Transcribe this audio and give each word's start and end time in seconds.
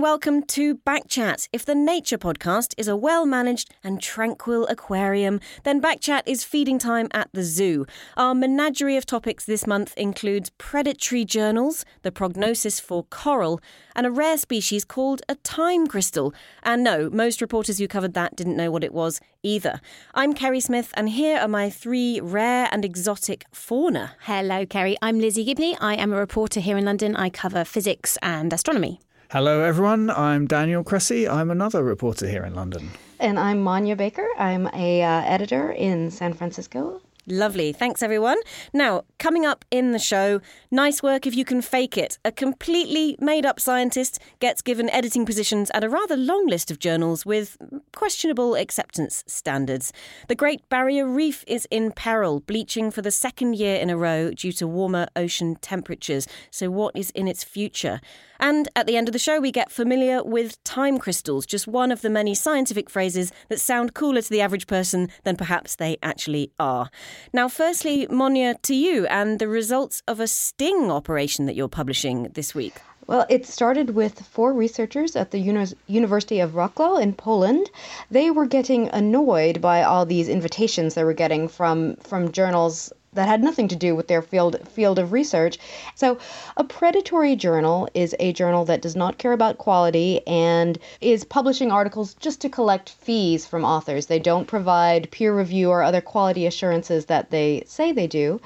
welcome 0.00 0.42
to 0.42 0.76
Backchat. 0.76 1.48
If 1.52 1.66
the 1.66 1.74
Nature 1.74 2.16
podcast 2.16 2.74
is 2.78 2.88
a 2.88 2.96
well 2.96 3.26
managed 3.26 3.70
and 3.84 4.00
tranquil 4.00 4.66
aquarium, 4.68 5.40
then 5.64 5.80
Backchat 5.80 6.22
is 6.26 6.42
feeding 6.42 6.78
time 6.78 7.08
at 7.12 7.28
the 7.32 7.42
zoo. 7.42 7.86
Our 8.16 8.34
menagerie 8.34 8.96
of 8.96 9.04
topics 9.04 9.44
this 9.44 9.66
month 9.66 9.92
includes 9.96 10.50
predatory 10.58 11.24
journals, 11.24 11.84
the 12.02 12.12
prognosis 12.12 12.80
for 12.80 13.04
coral, 13.04 13.60
and 13.94 14.06
a 14.06 14.10
rare 14.10 14.38
species 14.38 14.84
called 14.84 15.20
a 15.28 15.34
time 15.36 15.86
crystal. 15.86 16.32
And 16.62 16.82
no, 16.82 17.10
most 17.10 17.40
reporters 17.40 17.78
who 17.78 17.88
covered 17.88 18.14
that 18.14 18.36
didn't 18.36 18.56
know 18.56 18.70
what 18.70 18.84
it 18.84 18.94
was 18.94 19.20
either. 19.42 19.80
I'm 20.14 20.32
Kerry 20.32 20.60
Smith, 20.60 20.92
and 20.94 21.10
here 21.10 21.38
are 21.38 21.48
my 21.48 21.68
three 21.68 22.20
rare 22.20 22.68
and 22.72 22.84
exotic 22.84 23.44
fauna. 23.52 24.14
Hello, 24.20 24.64
Kerry. 24.64 24.96
I'm 25.02 25.20
Lizzie 25.20 25.44
Gibney. 25.44 25.76
I 25.80 25.94
am 25.94 26.12
a 26.12 26.16
reporter 26.16 26.60
here 26.60 26.78
in 26.78 26.84
London. 26.84 27.16
I 27.16 27.28
cover 27.28 27.64
physics 27.64 28.16
and 28.22 28.52
astronomy. 28.52 29.00
Hello, 29.32 29.62
everyone. 29.62 30.10
I'm 30.10 30.48
Daniel 30.48 30.82
Cressey. 30.82 31.28
I'm 31.28 31.52
another 31.52 31.84
reporter 31.84 32.28
here 32.28 32.42
in 32.42 32.52
London. 32.52 32.90
And 33.20 33.38
I'm 33.38 33.62
Monya 33.62 33.94
Baker. 33.94 34.26
I'm 34.36 34.68
a 34.74 35.04
uh, 35.04 35.22
editor 35.22 35.70
in 35.70 36.10
San 36.10 36.32
Francisco. 36.32 37.00
Lovely. 37.28 37.72
Thanks, 37.72 38.02
everyone. 38.02 38.38
Now, 38.72 39.04
coming 39.20 39.46
up 39.46 39.64
in 39.70 39.92
the 39.92 40.00
show, 40.00 40.40
nice 40.72 41.00
work 41.00 41.28
if 41.28 41.36
you 41.36 41.44
can 41.44 41.62
fake 41.62 41.96
it. 41.96 42.18
A 42.24 42.32
completely 42.32 43.16
made 43.20 43.46
up 43.46 43.60
scientist 43.60 44.18
gets 44.40 44.62
given 44.62 44.90
editing 44.90 45.24
positions 45.24 45.70
at 45.74 45.84
a 45.84 45.88
rather 45.88 46.16
long 46.16 46.48
list 46.48 46.72
of 46.72 46.80
journals 46.80 47.24
with 47.24 47.56
questionable 47.94 48.56
acceptance 48.56 49.22
standards. 49.28 49.92
The 50.26 50.34
Great 50.34 50.68
Barrier 50.68 51.06
Reef 51.06 51.44
is 51.46 51.68
in 51.70 51.92
peril, 51.92 52.40
bleaching 52.40 52.90
for 52.90 53.00
the 53.00 53.12
second 53.12 53.54
year 53.54 53.76
in 53.76 53.90
a 53.90 53.96
row 53.96 54.32
due 54.32 54.52
to 54.54 54.66
warmer 54.66 55.06
ocean 55.14 55.54
temperatures. 55.54 56.26
So, 56.50 56.68
what 56.68 56.96
is 56.96 57.10
in 57.10 57.28
its 57.28 57.44
future? 57.44 58.00
And 58.40 58.68
at 58.74 58.86
the 58.86 58.96
end 58.96 59.08
of 59.08 59.12
the 59.12 59.18
show, 59.18 59.38
we 59.38 59.52
get 59.52 59.70
familiar 59.70 60.24
with 60.24 60.62
time 60.64 60.98
crystals, 60.98 61.44
just 61.44 61.68
one 61.68 61.92
of 61.92 62.00
the 62.00 62.10
many 62.10 62.34
scientific 62.34 62.88
phrases 62.88 63.32
that 63.50 63.60
sound 63.60 63.92
cooler 63.94 64.22
to 64.22 64.30
the 64.30 64.40
average 64.40 64.66
person 64.66 65.10
than 65.24 65.36
perhaps 65.36 65.76
they 65.76 65.98
actually 66.02 66.50
are. 66.58 66.90
Now, 67.34 67.48
firstly, 67.48 68.06
Monya, 68.10 68.54
to 68.62 68.74
you 68.74 69.06
and 69.06 69.38
the 69.38 69.46
results 69.46 70.02
of 70.08 70.20
a 70.20 70.26
sting 70.26 70.90
operation 70.90 71.44
that 71.46 71.54
you're 71.54 71.68
publishing 71.68 72.24
this 72.34 72.54
week. 72.54 72.80
Well, 73.06 73.26
it 73.28 73.44
started 73.44 73.90
with 73.96 74.20
four 74.20 74.52
researchers 74.52 75.16
at 75.16 75.32
the 75.32 75.38
Uni- 75.40 75.74
University 75.88 76.38
of 76.38 76.52
Wrocław 76.52 77.02
in 77.02 77.12
Poland. 77.12 77.68
They 78.10 78.30
were 78.30 78.46
getting 78.46 78.88
annoyed 78.88 79.60
by 79.60 79.82
all 79.82 80.06
these 80.06 80.28
invitations 80.28 80.94
they 80.94 81.02
were 81.02 81.12
getting 81.12 81.48
from 81.48 81.96
from 81.96 82.30
journals 82.30 82.92
that 83.12 83.26
had 83.26 83.42
nothing 83.42 83.66
to 83.66 83.74
do 83.74 83.96
with 83.96 84.06
their 84.06 84.22
field 84.22 84.56
field 84.68 84.98
of 84.98 85.12
research. 85.12 85.58
So, 85.96 86.18
a 86.56 86.62
predatory 86.62 87.34
journal 87.34 87.88
is 87.92 88.14
a 88.20 88.32
journal 88.32 88.64
that 88.66 88.82
does 88.82 88.94
not 88.94 89.18
care 89.18 89.32
about 89.32 89.58
quality 89.58 90.24
and 90.28 90.78
is 91.00 91.24
publishing 91.24 91.72
articles 91.72 92.14
just 92.14 92.40
to 92.42 92.48
collect 92.48 92.90
fees 92.90 93.46
from 93.46 93.64
authors. 93.64 94.06
They 94.06 94.20
don't 94.20 94.46
provide 94.46 95.10
peer 95.10 95.36
review 95.36 95.70
or 95.70 95.82
other 95.82 96.00
quality 96.00 96.46
assurances 96.46 97.06
that 97.06 97.30
they 97.30 97.64
say 97.66 97.90
they 97.90 98.06
do. 98.06 98.40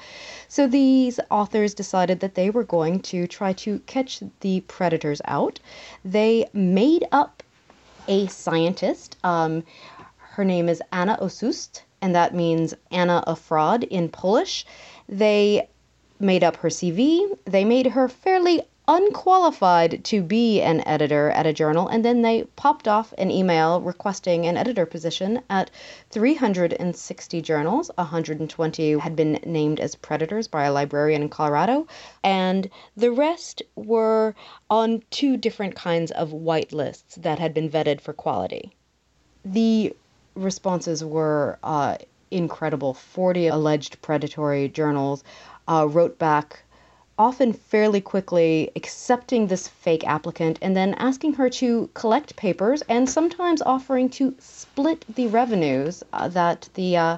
So 0.47 0.65
these 0.65 1.19
authors 1.29 1.73
decided 1.73 2.19
that 2.21 2.35
they 2.35 2.49
were 2.49 2.63
going 2.63 3.01
to 3.01 3.27
try 3.27 3.53
to 3.53 3.79
catch 3.85 4.21
the 4.39 4.61
predators 4.61 5.21
out. 5.25 5.59
They 6.03 6.49
made 6.53 7.05
up 7.11 7.43
a 8.07 8.27
scientist. 8.27 9.17
Um, 9.23 9.63
her 10.17 10.43
name 10.43 10.69
is 10.69 10.81
Anna 10.91 11.17
Oszust 11.21 11.81
and 12.05 12.13
that 12.13 12.35
means 12.35 12.75
Anna 12.91 13.23
a 13.25 13.35
fraud 13.35 13.83
in 13.83 14.09
Polish. 14.09 14.63
They 15.09 15.67
made 16.19 16.43
up 16.43 16.57
her 16.57 16.69
CV. 16.69 17.35
They 17.45 17.65
made 17.65 17.87
her 17.87 18.07
fairly 18.07 18.61
unqualified 18.87 20.03
to 20.05 20.21
be 20.21 20.61
an 20.61 20.87
editor 20.87 21.31
at 21.31 21.47
a 21.47 21.53
journal, 21.53 21.87
and 21.87 22.05
then 22.05 22.21
they 22.21 22.43
popped 22.55 22.87
off 22.87 23.11
an 23.17 23.31
email 23.31 23.81
requesting 23.81 24.45
an 24.45 24.55
editor 24.55 24.85
position 24.85 25.41
at 25.49 25.71
360 26.11 27.41
journals. 27.41 27.89
120 27.95 28.99
had 28.99 29.15
been 29.15 29.39
named 29.43 29.79
as 29.79 29.95
predators 29.95 30.47
by 30.47 30.65
a 30.65 30.71
librarian 30.71 31.23
in 31.23 31.29
Colorado, 31.29 31.87
and 32.23 32.69
the 32.95 33.11
rest 33.11 33.63
were 33.75 34.35
on 34.69 35.01
two 35.09 35.37
different 35.37 35.73
kinds 35.73 36.11
of 36.11 36.31
white 36.31 36.71
lists 36.71 37.15
that 37.15 37.39
had 37.39 37.51
been 37.51 37.67
vetted 37.67 37.99
for 37.99 38.13
quality. 38.13 38.75
The 39.43 39.95
responses 40.35 41.03
were 41.03 41.57
uh, 41.63 41.97
incredible. 42.31 42.93
40 42.93 43.47
alleged 43.47 44.01
predatory 44.01 44.69
journals 44.69 45.23
uh, 45.67 45.87
wrote 45.89 46.19
back, 46.19 46.63
often 47.17 47.53
fairly 47.53 48.01
quickly, 48.01 48.71
accepting 48.75 49.47
this 49.47 49.67
fake 49.67 50.05
applicant 50.05 50.59
and 50.61 50.75
then 50.75 50.93
asking 50.95 51.33
her 51.33 51.49
to 51.49 51.89
collect 51.93 52.35
papers 52.35 52.81
and 52.89 53.09
sometimes 53.09 53.61
offering 53.61 54.09
to 54.09 54.35
split 54.39 55.05
the 55.15 55.27
revenues 55.27 56.03
uh, 56.13 56.27
that 56.27 56.69
the 56.73 56.97
uh, 56.97 57.17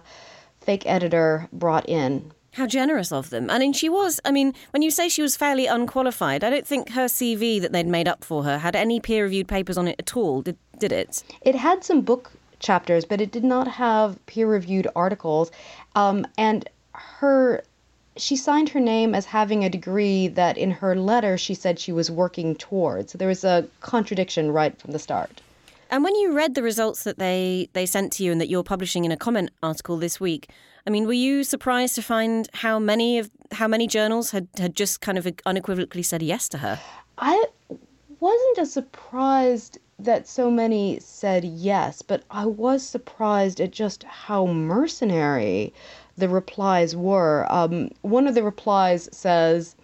fake 0.61 0.84
editor 0.85 1.47
brought 1.51 1.88
in. 1.89 2.31
How 2.51 2.66
generous 2.66 3.11
of 3.11 3.29
them. 3.29 3.51
I 3.51 3.59
mean, 3.59 3.72
she 3.72 3.88
was, 3.88 4.19
I 4.25 4.31
mean, 4.31 4.53
when 4.72 4.81
you 4.81 4.89
say 4.89 5.09
she 5.09 5.22
was 5.22 5.38
fairly 5.38 5.67
unqualified, 5.67 6.44
I 6.44 6.49
don't 6.49 6.66
think 6.66 6.89
her 6.89 7.05
CV 7.05 7.61
that 7.61 7.72
they'd 7.72 7.85
made 7.85 8.07
up 8.07 8.23
for 8.23 8.44
her 8.44 8.57
had 8.57 8.75
any 8.75 8.99
peer 8.99 9.25
reviewed 9.25 9.47
papers 9.47 9.78
on 9.78 9.88
it 9.88 9.95
at 9.99 10.17
all, 10.17 10.41
did, 10.41 10.57
did 10.79 10.91
it? 10.91 11.23
It 11.41 11.53
had 11.53 11.84
some 11.84 12.01
book 12.01 12.31
chapters, 12.59 13.06
but 13.06 13.22
it 13.22 13.31
did 13.31 13.44
not 13.44 13.68
have 13.68 14.23
peer 14.25 14.47
reviewed 14.47 14.88
articles. 14.95 15.51
Um, 15.95 16.25
and 16.38 16.68
her 16.94 17.63
she 18.16 18.35
signed 18.35 18.69
her 18.69 18.79
name 18.79 19.13
as 19.13 19.25
having 19.25 19.64
a 19.64 19.70
degree 19.70 20.28
that 20.28 20.58
in 20.58 20.72
her 20.72 20.96
letter 20.96 21.37
she 21.37 21.53
said 21.53 21.79
she 21.79 21.91
was 21.91 22.09
working 22.09 22.55
towards. 22.55 23.11
So 23.11 23.17
there 23.17 23.28
was 23.28 23.43
a 23.43 23.67
contradiction 23.82 24.52
right 24.52 24.78
from 24.79 24.91
the 24.91 24.99
start. 24.99 25.41
And 25.90 26.03
when 26.03 26.16
you 26.16 26.34
read 26.34 26.55
the 26.55 26.64
results 26.64 27.03
that 27.03 27.17
they, 27.17 27.70
they 27.73 27.85
sent 27.85 28.11
to 28.14 28.23
you 28.23 28.32
and 28.32 28.41
that 28.41 28.49
you're 28.49 28.64
publishing 28.64 29.05
in 29.05 29.11
a 29.11 29.17
comment 29.17 29.52
article 29.64 29.97
this 29.97 30.20
week, 30.20 30.49
I 30.85 30.90
mean, 30.90 31.05
were 31.05 31.14
you 31.14 31.43
surprised 31.43 31.96
to 31.96 32.02
find 32.02 32.49
how 32.53 32.79
many 32.79 33.20
of 33.20 33.29
how 33.52 33.67
many 33.67 33.87
journals 33.87 34.32
had, 34.32 34.47
had 34.58 34.76
just 34.76 34.99
kind 34.99 35.17
of 35.17 35.28
unequivocally 35.46 36.03
said 36.03 36.22
yes 36.22 36.49
to 36.49 36.58
her? 36.58 36.79
I 37.17 37.46
wasn't 38.20 38.59
as 38.59 38.73
surprised 38.73 39.79
that 39.99 40.28
so 40.28 40.52
many 40.52 40.99
said 40.99 41.44
yes, 41.44 42.02
but 42.02 42.23
I 42.29 42.46
was 42.46 42.84
surprised 42.84 43.59
at 43.59 43.72
just 43.72 44.03
how 44.03 44.46
mercenary 44.46 45.73
the 46.17 46.29
replies 46.29 46.96
were. 46.96 47.47
Um, 47.49 47.90
one 48.02 48.28
of 48.28 48.35
the 48.35 48.44
replies 48.44 49.09
says, 49.11 49.76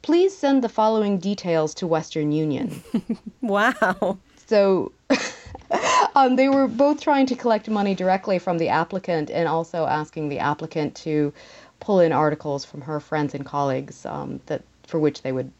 Please 0.00 0.36
send 0.36 0.64
the 0.64 0.68
following 0.68 1.18
details 1.18 1.74
to 1.74 1.86
Western 1.86 2.32
Union. 2.32 2.82
wow. 3.40 4.18
So 4.46 4.90
um, 6.16 6.36
they 6.36 6.48
were 6.48 6.66
both 6.66 7.00
trying 7.00 7.26
to 7.26 7.36
collect 7.36 7.68
money 7.68 7.94
directly 7.94 8.38
from 8.38 8.58
the 8.58 8.68
applicant 8.68 9.30
and 9.30 9.46
also 9.46 9.86
asking 9.86 10.28
the 10.28 10.38
applicant 10.38 10.94
to 10.96 11.32
pull 11.78 12.00
in 12.00 12.10
articles 12.10 12.64
from 12.64 12.80
her 12.80 13.00
friends 13.00 13.34
and 13.34 13.46
colleagues 13.46 14.04
um, 14.06 14.40
that 14.46 14.62
for 14.86 14.98
which 14.98 15.22
they 15.22 15.30
would 15.30 15.52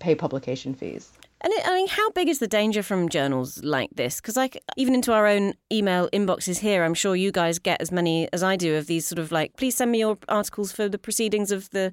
pay 0.00 0.14
publication 0.14 0.74
fees. 0.74 1.12
And 1.44 1.52
it, 1.52 1.66
I 1.66 1.74
mean, 1.74 1.88
how 1.88 2.10
big 2.10 2.28
is 2.28 2.38
the 2.38 2.46
danger 2.46 2.82
from 2.82 3.08
journals 3.08 3.62
like 3.64 3.90
this? 3.96 4.20
Because, 4.20 4.36
like, 4.36 4.62
even 4.76 4.94
into 4.94 5.12
our 5.12 5.26
own 5.26 5.54
email 5.72 6.08
inboxes 6.10 6.60
here, 6.60 6.84
I'm 6.84 6.94
sure 6.94 7.16
you 7.16 7.32
guys 7.32 7.58
get 7.58 7.82
as 7.82 7.90
many 7.90 8.32
as 8.32 8.44
I 8.44 8.54
do 8.56 8.76
of 8.76 8.86
these 8.86 9.06
sort 9.06 9.18
of 9.18 9.32
like, 9.32 9.56
please 9.56 9.74
send 9.74 9.90
me 9.90 9.98
your 9.98 10.18
articles 10.28 10.70
for 10.70 10.88
the 10.88 10.98
proceedings 10.98 11.50
of 11.50 11.68
the 11.70 11.92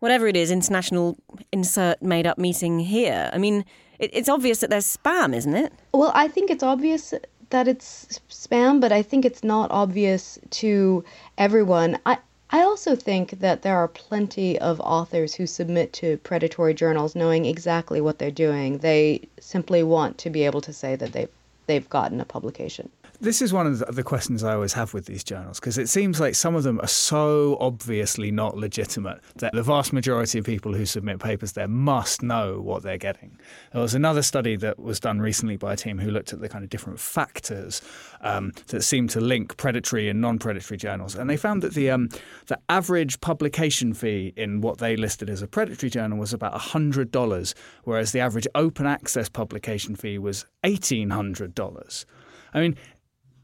whatever 0.00 0.26
it 0.26 0.36
is, 0.36 0.50
international 0.50 1.16
insert 1.52 2.02
made 2.02 2.26
up 2.26 2.36
meeting 2.38 2.78
here. 2.78 3.30
I 3.32 3.38
mean, 3.38 3.64
it, 3.98 4.10
it's 4.12 4.28
obvious 4.28 4.60
that 4.60 4.70
there's 4.70 4.96
spam, 4.96 5.34
isn't 5.34 5.54
it? 5.54 5.72
Well, 5.92 6.12
I 6.14 6.28
think 6.28 6.50
it's 6.50 6.62
obvious 6.62 7.14
that 7.50 7.68
it's 7.68 8.20
spam, 8.28 8.80
but 8.80 8.92
I 8.92 9.02
think 9.02 9.24
it's 9.24 9.44
not 9.44 9.70
obvious 9.70 10.38
to 10.50 11.04
everyone. 11.38 11.98
I, 12.06 12.18
I 12.52 12.62
also 12.62 12.96
think 12.96 13.38
that 13.40 13.62
there 13.62 13.76
are 13.76 13.86
plenty 13.88 14.58
of 14.58 14.80
authors 14.80 15.34
who 15.34 15.46
submit 15.46 15.92
to 15.94 16.16
predatory 16.18 16.74
journals 16.74 17.14
knowing 17.14 17.44
exactly 17.44 18.00
what 18.00 18.18
they're 18.18 18.30
doing. 18.32 18.78
They 18.78 19.28
simply 19.38 19.82
want 19.84 20.18
to 20.18 20.30
be 20.30 20.44
able 20.44 20.60
to 20.62 20.72
say 20.72 20.96
that 20.96 21.12
they've 21.12 21.28
they've 21.66 21.88
gotten 21.88 22.20
a 22.20 22.24
publication. 22.24 22.90
This 23.22 23.42
is 23.42 23.52
one 23.52 23.66
of 23.66 23.80
the 23.94 24.02
questions 24.02 24.42
I 24.42 24.54
always 24.54 24.72
have 24.72 24.94
with 24.94 25.04
these 25.04 25.22
journals 25.22 25.60
because 25.60 25.76
it 25.76 25.90
seems 25.90 26.20
like 26.20 26.34
some 26.34 26.54
of 26.54 26.62
them 26.62 26.80
are 26.80 26.86
so 26.86 27.58
obviously 27.60 28.30
not 28.30 28.56
legitimate 28.56 29.20
that 29.36 29.52
the 29.52 29.62
vast 29.62 29.92
majority 29.92 30.38
of 30.38 30.46
people 30.46 30.72
who 30.72 30.86
submit 30.86 31.18
papers 31.18 31.52
there 31.52 31.68
must 31.68 32.22
know 32.22 32.62
what 32.62 32.82
they're 32.82 32.96
getting. 32.96 33.38
There 33.74 33.82
was 33.82 33.94
another 33.94 34.22
study 34.22 34.56
that 34.56 34.78
was 34.78 35.00
done 35.00 35.20
recently 35.20 35.58
by 35.58 35.74
a 35.74 35.76
team 35.76 35.98
who 35.98 36.10
looked 36.10 36.32
at 36.32 36.40
the 36.40 36.48
kind 36.48 36.64
of 36.64 36.70
different 36.70 36.98
factors 36.98 37.82
um, 38.22 38.52
that 38.68 38.80
seem 38.80 39.06
to 39.08 39.20
link 39.20 39.58
predatory 39.58 40.08
and 40.08 40.22
non-predatory 40.22 40.78
journals, 40.78 41.14
and 41.14 41.28
they 41.28 41.36
found 41.36 41.62
that 41.62 41.74
the 41.74 41.90
um, 41.90 42.08
the 42.46 42.58
average 42.70 43.20
publication 43.20 43.92
fee 43.92 44.32
in 44.34 44.62
what 44.62 44.78
they 44.78 44.96
listed 44.96 45.28
as 45.28 45.42
a 45.42 45.46
predatory 45.46 45.90
journal 45.90 46.16
was 46.16 46.32
about 46.32 46.58
hundred 46.58 47.10
dollars, 47.10 47.54
whereas 47.84 48.12
the 48.12 48.20
average 48.20 48.46
open 48.54 48.86
access 48.86 49.28
publication 49.28 49.94
fee 49.94 50.16
was 50.16 50.46
eighteen 50.64 51.10
hundred 51.10 51.54
dollars. 51.54 52.06
I 52.52 52.60
mean, 52.60 52.76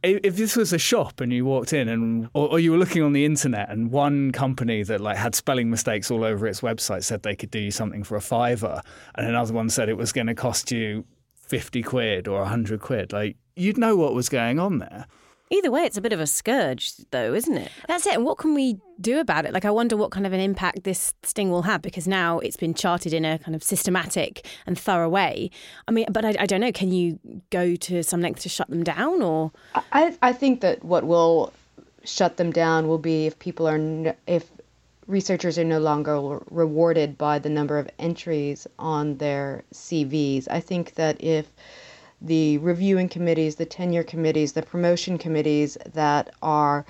if 0.06 0.36
this 0.36 0.56
was 0.56 0.72
a 0.72 0.78
shop 0.78 1.20
and 1.20 1.32
you 1.32 1.44
walked 1.44 1.72
in 1.72 1.88
and 1.88 2.28
or, 2.34 2.48
or, 2.52 2.58
you 2.58 2.70
were 2.70 2.78
looking 2.78 3.02
on 3.02 3.12
the 3.12 3.24
internet 3.24 3.70
and 3.70 3.90
one 3.90 4.32
company 4.32 4.82
that 4.82 5.00
like 5.00 5.16
had 5.16 5.34
spelling 5.34 5.70
mistakes 5.70 6.10
all 6.10 6.24
over 6.24 6.46
its 6.46 6.60
website 6.60 7.04
said 7.04 7.22
they 7.22 7.34
could 7.34 7.50
do 7.50 7.58
you 7.58 7.70
something 7.70 8.04
for 8.04 8.16
a 8.16 8.20
fiver 8.20 8.80
and 9.16 9.26
another 9.26 9.52
one 9.52 9.68
said 9.68 9.88
it 9.88 9.96
was 9.96 10.12
going 10.12 10.26
to 10.26 10.34
cost 10.34 10.70
you 10.70 11.04
50 11.34 11.82
quid 11.82 12.28
or 12.28 12.40
100 12.40 12.80
quid 12.80 13.12
like 13.12 13.36
you'd 13.54 13.78
know 13.78 13.96
what 13.96 14.14
was 14.14 14.28
going 14.28 14.58
on 14.58 14.78
there 14.78 15.06
Either 15.50 15.70
way, 15.70 15.82
it's 15.82 15.96
a 15.96 16.00
bit 16.00 16.12
of 16.12 16.18
a 16.18 16.26
scourge, 16.26 16.92
though, 17.12 17.32
isn't 17.32 17.56
it? 17.56 17.70
That's 17.86 18.04
it. 18.06 18.14
And 18.14 18.24
what 18.24 18.36
can 18.38 18.52
we 18.52 18.80
do 19.00 19.20
about 19.20 19.44
it? 19.44 19.52
Like, 19.52 19.64
I 19.64 19.70
wonder 19.70 19.96
what 19.96 20.10
kind 20.10 20.26
of 20.26 20.32
an 20.32 20.40
impact 20.40 20.82
this 20.82 21.14
sting 21.22 21.50
will 21.50 21.62
have 21.62 21.82
because 21.82 22.08
now 22.08 22.40
it's 22.40 22.56
been 22.56 22.74
charted 22.74 23.12
in 23.12 23.24
a 23.24 23.38
kind 23.38 23.54
of 23.54 23.62
systematic 23.62 24.44
and 24.66 24.76
thorough 24.76 25.08
way. 25.08 25.50
I 25.86 25.92
mean, 25.92 26.06
but 26.10 26.24
I, 26.24 26.34
I 26.40 26.46
don't 26.46 26.60
know. 26.60 26.72
Can 26.72 26.90
you 26.90 27.20
go 27.50 27.76
to 27.76 28.02
some 28.02 28.20
length 28.20 28.40
to 28.40 28.48
shut 28.48 28.68
them 28.68 28.82
down, 28.82 29.22
or? 29.22 29.52
I 29.92 30.16
I 30.20 30.32
think 30.32 30.62
that 30.62 30.84
what 30.84 31.04
will 31.04 31.52
shut 32.04 32.36
them 32.36 32.50
down 32.50 32.88
will 32.88 32.98
be 32.98 33.26
if 33.26 33.38
people 33.38 33.68
are 33.68 34.16
if 34.26 34.50
researchers 35.06 35.58
are 35.58 35.64
no 35.64 35.78
longer 35.78 36.40
rewarded 36.50 37.16
by 37.16 37.38
the 37.38 37.48
number 37.48 37.78
of 37.78 37.88
entries 37.98 38.66
on 38.78 39.16
their 39.18 39.62
CVs. 39.72 40.48
I 40.50 40.60
think 40.60 40.94
that 40.94 41.22
if 41.22 41.46
the 42.20 42.58
reviewing 42.58 43.08
committees, 43.08 43.56
the 43.56 43.66
tenure 43.66 44.02
committees, 44.02 44.52
the 44.52 44.62
promotion 44.62 45.18
committees 45.18 45.76
that 45.92 46.34
are 46.42 46.84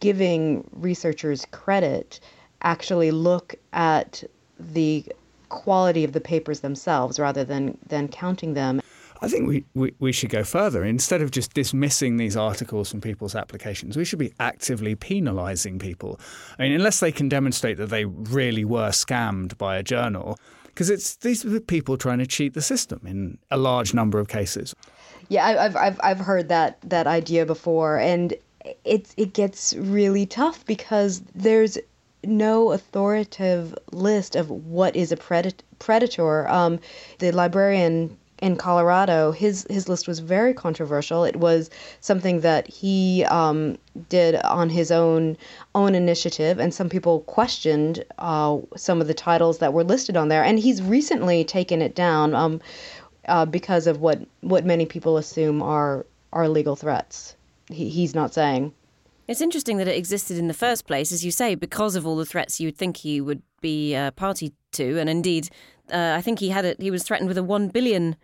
giving 0.00 0.68
researchers 0.72 1.44
credit 1.50 2.20
actually 2.62 3.10
look 3.10 3.54
at 3.72 4.22
the 4.58 5.04
quality 5.48 6.04
of 6.04 6.12
the 6.12 6.20
papers 6.20 6.60
themselves 6.60 7.18
rather 7.18 7.44
than, 7.44 7.76
than 7.88 8.08
counting 8.08 8.54
them. 8.54 8.80
I 9.20 9.28
think 9.28 9.48
we, 9.48 9.64
we, 9.74 9.92
we, 9.98 10.12
should 10.12 10.30
go 10.30 10.44
further. 10.44 10.84
Instead 10.84 11.22
of 11.22 11.32
just 11.32 11.52
dismissing 11.52 12.18
these 12.18 12.36
articles 12.36 12.90
from 12.90 13.00
people's 13.00 13.34
applications, 13.34 13.96
we 13.96 14.04
should 14.04 14.18
be 14.18 14.32
actively 14.38 14.94
penalising 14.94 15.80
people. 15.80 16.20
I 16.58 16.62
mean, 16.62 16.72
unless 16.72 17.00
they 17.00 17.10
can 17.10 17.28
demonstrate 17.28 17.78
that 17.78 17.88
they 17.88 18.04
really 18.04 18.64
were 18.64 18.90
scammed 18.90 19.58
by 19.58 19.76
a 19.76 19.82
journal, 19.82 20.38
because 20.78 20.90
it's 20.90 21.16
these 21.16 21.44
are 21.44 21.48
the 21.48 21.60
people 21.60 21.96
trying 21.96 22.18
to 22.18 22.26
cheat 22.26 22.54
the 22.54 22.62
system 22.62 23.00
in 23.04 23.36
a 23.50 23.56
large 23.56 23.94
number 23.94 24.20
of 24.20 24.28
cases. 24.28 24.76
Yeah, 25.28 25.44
I've 25.44 25.74
I've 25.74 26.00
I've 26.04 26.20
heard 26.20 26.48
that 26.50 26.78
that 26.88 27.08
idea 27.08 27.44
before, 27.44 27.98
and 27.98 28.32
it 28.84 29.12
it 29.16 29.32
gets 29.32 29.74
really 29.74 30.24
tough 30.24 30.64
because 30.66 31.20
there's 31.34 31.78
no 32.22 32.70
authoritative 32.70 33.76
list 33.90 34.36
of 34.36 34.50
what 34.50 34.94
is 34.94 35.10
a 35.10 35.16
predat- 35.16 35.64
predator. 35.80 36.48
Um, 36.48 36.78
the 37.18 37.32
librarian 37.32 38.16
in 38.40 38.56
Colorado, 38.56 39.32
his 39.32 39.66
his 39.68 39.88
list 39.88 40.06
was 40.06 40.20
very 40.20 40.54
controversial. 40.54 41.24
It 41.24 41.36
was 41.36 41.70
something 42.00 42.40
that 42.40 42.68
he 42.68 43.24
um, 43.24 43.78
did 44.08 44.36
on 44.36 44.70
his 44.70 44.90
own 44.90 45.36
own 45.74 45.94
initiative, 45.94 46.58
and 46.58 46.72
some 46.72 46.88
people 46.88 47.20
questioned 47.20 48.04
uh, 48.18 48.58
some 48.76 49.00
of 49.00 49.06
the 49.06 49.14
titles 49.14 49.58
that 49.58 49.72
were 49.72 49.84
listed 49.84 50.16
on 50.16 50.28
there. 50.28 50.44
And 50.44 50.58
he's 50.58 50.80
recently 50.82 51.44
taken 51.44 51.82
it 51.82 51.94
down 51.94 52.34
um, 52.34 52.60
uh, 53.26 53.44
because 53.44 53.86
of 53.86 54.00
what 54.00 54.20
what 54.40 54.64
many 54.64 54.86
people 54.86 55.16
assume 55.16 55.62
are 55.62 56.06
are 56.32 56.48
legal 56.48 56.76
threats. 56.76 57.34
He, 57.68 57.88
he's 57.88 58.14
not 58.14 58.32
saying. 58.32 58.72
It's 59.26 59.42
interesting 59.42 59.76
that 59.76 59.88
it 59.88 59.96
existed 59.96 60.38
in 60.38 60.48
the 60.48 60.54
first 60.54 60.86
place, 60.86 61.12
as 61.12 61.22
you 61.22 61.30
say, 61.30 61.54
because 61.54 61.96
of 61.96 62.06
all 62.06 62.16
the 62.16 62.24
threats 62.24 62.60
you 62.60 62.68
would 62.68 62.78
think 62.78 62.96
he 62.96 63.20
would 63.20 63.42
be 63.60 63.94
uh, 63.94 64.10
party 64.12 64.54
to, 64.72 64.98
and 64.98 65.10
indeed, 65.10 65.50
uh, 65.92 66.14
I 66.16 66.22
think 66.22 66.38
he 66.38 66.48
had 66.48 66.64
it. 66.64 66.80
He 66.80 66.90
was 66.90 67.02
threatened 67.02 67.28
with 67.28 67.38
a 67.38 67.42
one 67.42 67.68
billion 67.68 68.16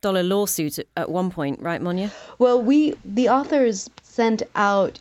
dollar 0.00 0.22
lawsuit 0.22 0.78
at 0.96 1.10
one 1.10 1.30
point, 1.30 1.60
right, 1.60 1.82
Monya? 1.82 2.10
Well, 2.38 2.60
we 2.62 2.94
the 3.04 3.28
authors 3.28 3.90
sent 4.02 4.42
out 4.54 5.00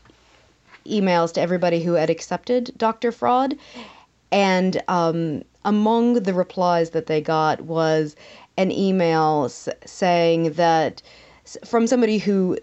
emails 0.85 1.33
to 1.33 1.41
everybody 1.41 1.83
who 1.83 1.93
had 1.93 2.09
accepted 2.09 2.71
Dr. 2.77 3.11
Fraud, 3.11 3.57
and 4.31 4.81
um, 4.87 5.43
among 5.65 6.23
the 6.23 6.33
replies 6.33 6.91
that 6.91 7.07
they 7.07 7.21
got 7.21 7.61
was 7.61 8.15
an 8.57 8.71
email 8.71 9.49
saying 9.49 10.53
that 10.53 11.01
from 11.65 11.87
somebody 11.87 12.17
who 12.17 12.57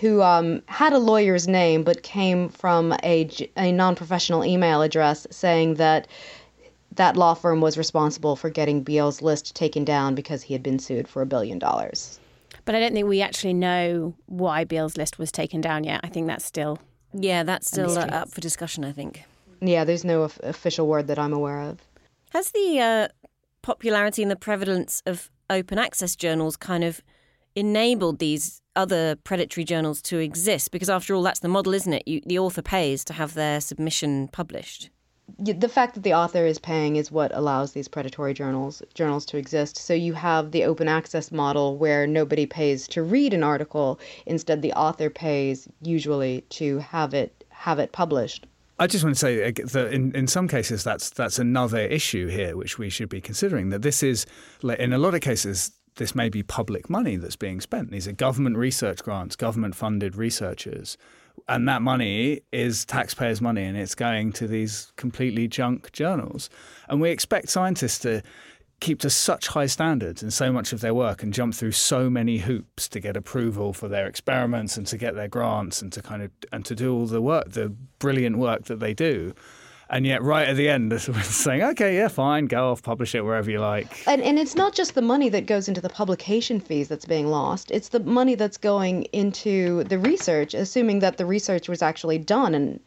who 0.00 0.20
um, 0.20 0.62
had 0.66 0.92
a 0.92 0.98
lawyer's 0.98 1.46
name 1.46 1.84
but 1.84 2.02
came 2.02 2.48
from 2.48 2.92
a, 3.04 3.30
a 3.56 3.70
non-professional 3.70 4.44
email 4.44 4.82
address 4.82 5.26
saying 5.30 5.74
that 5.74 6.08
that 6.96 7.16
law 7.16 7.34
firm 7.34 7.60
was 7.60 7.78
responsible 7.78 8.36
for 8.36 8.50
getting 8.50 8.82
Beall's 8.82 9.22
list 9.22 9.54
taken 9.54 9.84
down 9.84 10.14
because 10.14 10.42
he 10.42 10.52
had 10.52 10.62
been 10.62 10.78
sued 10.78 11.08
for 11.08 11.22
a 11.22 11.26
billion 11.26 11.58
dollars. 11.58 12.18
But 12.64 12.74
I 12.74 12.80
don't 12.80 12.92
think 12.92 13.06
we 13.06 13.22
actually 13.22 13.54
know 13.54 14.14
why 14.26 14.64
Beall's 14.64 14.96
list 14.96 15.18
was 15.18 15.30
taken 15.30 15.60
down 15.60 15.84
yet. 15.84 16.00
I 16.02 16.08
think 16.08 16.26
that's 16.26 16.44
still 16.44 16.78
yeah, 17.12 17.42
that's 17.44 17.68
still 17.68 17.96
uh, 17.96 18.06
up 18.06 18.30
for 18.30 18.40
discussion. 18.40 18.84
I 18.84 18.92
think. 18.92 19.22
Yeah, 19.60 19.84
there's 19.84 20.04
no 20.04 20.22
official 20.22 20.86
word 20.86 21.06
that 21.06 21.18
I'm 21.18 21.32
aware 21.32 21.60
of. 21.60 21.78
Has 22.30 22.50
the 22.50 22.80
uh, 22.80 23.08
popularity 23.62 24.22
and 24.22 24.30
the 24.30 24.36
prevalence 24.36 25.02
of 25.06 25.30
open 25.48 25.78
access 25.78 26.14
journals 26.14 26.56
kind 26.56 26.84
of 26.84 27.00
enabled 27.54 28.18
these 28.18 28.60
other 28.74 29.16
predatory 29.16 29.64
journals 29.64 30.02
to 30.02 30.18
exist? 30.18 30.70
Because 30.72 30.90
after 30.90 31.14
all, 31.14 31.22
that's 31.22 31.40
the 31.40 31.48
model, 31.48 31.72
isn't 31.72 31.92
it? 31.92 32.02
You, 32.06 32.20
the 32.26 32.38
author 32.38 32.60
pays 32.60 33.02
to 33.06 33.14
have 33.14 33.32
their 33.32 33.60
submission 33.60 34.28
published 34.28 34.90
the 35.38 35.68
fact 35.68 35.94
that 35.94 36.02
the 36.02 36.14
author 36.14 36.46
is 36.46 36.58
paying 36.58 36.96
is 36.96 37.10
what 37.10 37.34
allows 37.34 37.72
these 37.72 37.88
predatory 37.88 38.32
journals 38.32 38.82
journals 38.94 39.26
to 39.26 39.36
exist. 39.36 39.76
So 39.76 39.92
you 39.92 40.14
have 40.14 40.52
the 40.52 40.64
open 40.64 40.88
access 40.88 41.32
model 41.32 41.76
where 41.76 42.06
nobody 42.06 42.46
pays 42.46 42.88
to 42.88 43.02
read 43.02 43.34
an 43.34 43.42
article, 43.42 44.00
instead 44.24 44.62
the 44.62 44.72
author 44.72 45.10
pays 45.10 45.68
usually 45.82 46.42
to 46.50 46.78
have 46.78 47.12
it 47.12 47.44
have 47.50 47.78
it 47.78 47.92
published. 47.92 48.46
I 48.78 48.86
just 48.86 49.02
want 49.02 49.16
to 49.16 49.18
say 49.18 49.50
that 49.50 49.92
in, 49.92 50.14
in 50.14 50.26
some 50.26 50.48
cases 50.48 50.84
that's 50.84 51.10
that's 51.10 51.38
another 51.38 51.80
issue 51.80 52.28
here 52.28 52.56
which 52.56 52.78
we 52.78 52.88
should 52.90 53.08
be 53.08 53.20
considering 53.20 53.70
that 53.70 53.82
this 53.82 54.02
is 54.02 54.26
in 54.62 54.92
a 54.92 54.98
lot 54.98 55.14
of 55.14 55.22
cases 55.22 55.72
this 55.96 56.14
may 56.14 56.28
be 56.28 56.42
public 56.42 56.90
money 56.90 57.16
that's 57.16 57.36
being 57.36 57.60
spent. 57.60 57.90
These 57.90 58.06
are 58.06 58.12
government 58.12 58.58
research 58.58 59.02
grants, 59.02 59.34
government 59.34 59.74
funded 59.74 60.14
researchers 60.14 60.98
and 61.48 61.68
that 61.68 61.82
money 61.82 62.40
is 62.52 62.84
taxpayers' 62.84 63.40
money 63.40 63.64
and 63.64 63.76
it's 63.76 63.94
going 63.94 64.32
to 64.32 64.46
these 64.46 64.92
completely 64.96 65.48
junk 65.48 65.92
journals. 65.92 66.50
And 66.88 67.00
we 67.00 67.10
expect 67.10 67.48
scientists 67.48 67.98
to 68.00 68.22
keep 68.80 69.00
to 69.00 69.08
such 69.08 69.48
high 69.48 69.66
standards 69.66 70.22
in 70.22 70.30
so 70.30 70.52
much 70.52 70.72
of 70.72 70.80
their 70.80 70.92
work 70.92 71.22
and 71.22 71.32
jump 71.32 71.54
through 71.54 71.72
so 71.72 72.10
many 72.10 72.38
hoops 72.38 72.88
to 72.88 73.00
get 73.00 73.16
approval 73.16 73.72
for 73.72 73.88
their 73.88 74.06
experiments 74.06 74.76
and 74.76 74.86
to 74.86 74.98
get 74.98 75.14
their 75.14 75.28
grants 75.28 75.80
and 75.80 75.92
to 75.92 76.02
kind 76.02 76.22
of 76.22 76.30
and 76.52 76.64
to 76.66 76.74
do 76.74 76.94
all 76.94 77.06
the 77.06 77.22
work, 77.22 77.52
the 77.52 77.70
brilliant 77.98 78.36
work 78.36 78.64
that 78.64 78.80
they 78.80 78.92
do 78.92 79.32
and 79.88 80.06
yet 80.06 80.22
right 80.22 80.48
at 80.48 80.56
the 80.56 80.68
end 80.68 80.90
they're 80.92 80.98
saying 80.98 81.62
okay 81.62 81.96
yeah 81.96 82.08
fine 82.08 82.46
go 82.46 82.70
off 82.70 82.82
publish 82.82 83.14
it 83.14 83.22
wherever 83.22 83.50
you 83.50 83.58
like 83.58 84.06
and, 84.06 84.22
and 84.22 84.38
it's 84.38 84.54
not 84.54 84.74
just 84.74 84.94
the 84.94 85.02
money 85.02 85.28
that 85.28 85.46
goes 85.46 85.68
into 85.68 85.80
the 85.80 85.88
publication 85.88 86.60
fees 86.60 86.88
that's 86.88 87.04
being 87.04 87.28
lost 87.28 87.70
it's 87.70 87.88
the 87.88 88.00
money 88.00 88.34
that's 88.34 88.56
going 88.56 89.02
into 89.12 89.84
the 89.84 89.98
research 89.98 90.54
assuming 90.54 90.98
that 90.98 91.16
the 91.16 91.26
research 91.26 91.68
was 91.68 91.82
actually 91.82 92.18
done 92.18 92.54
and 92.54 92.80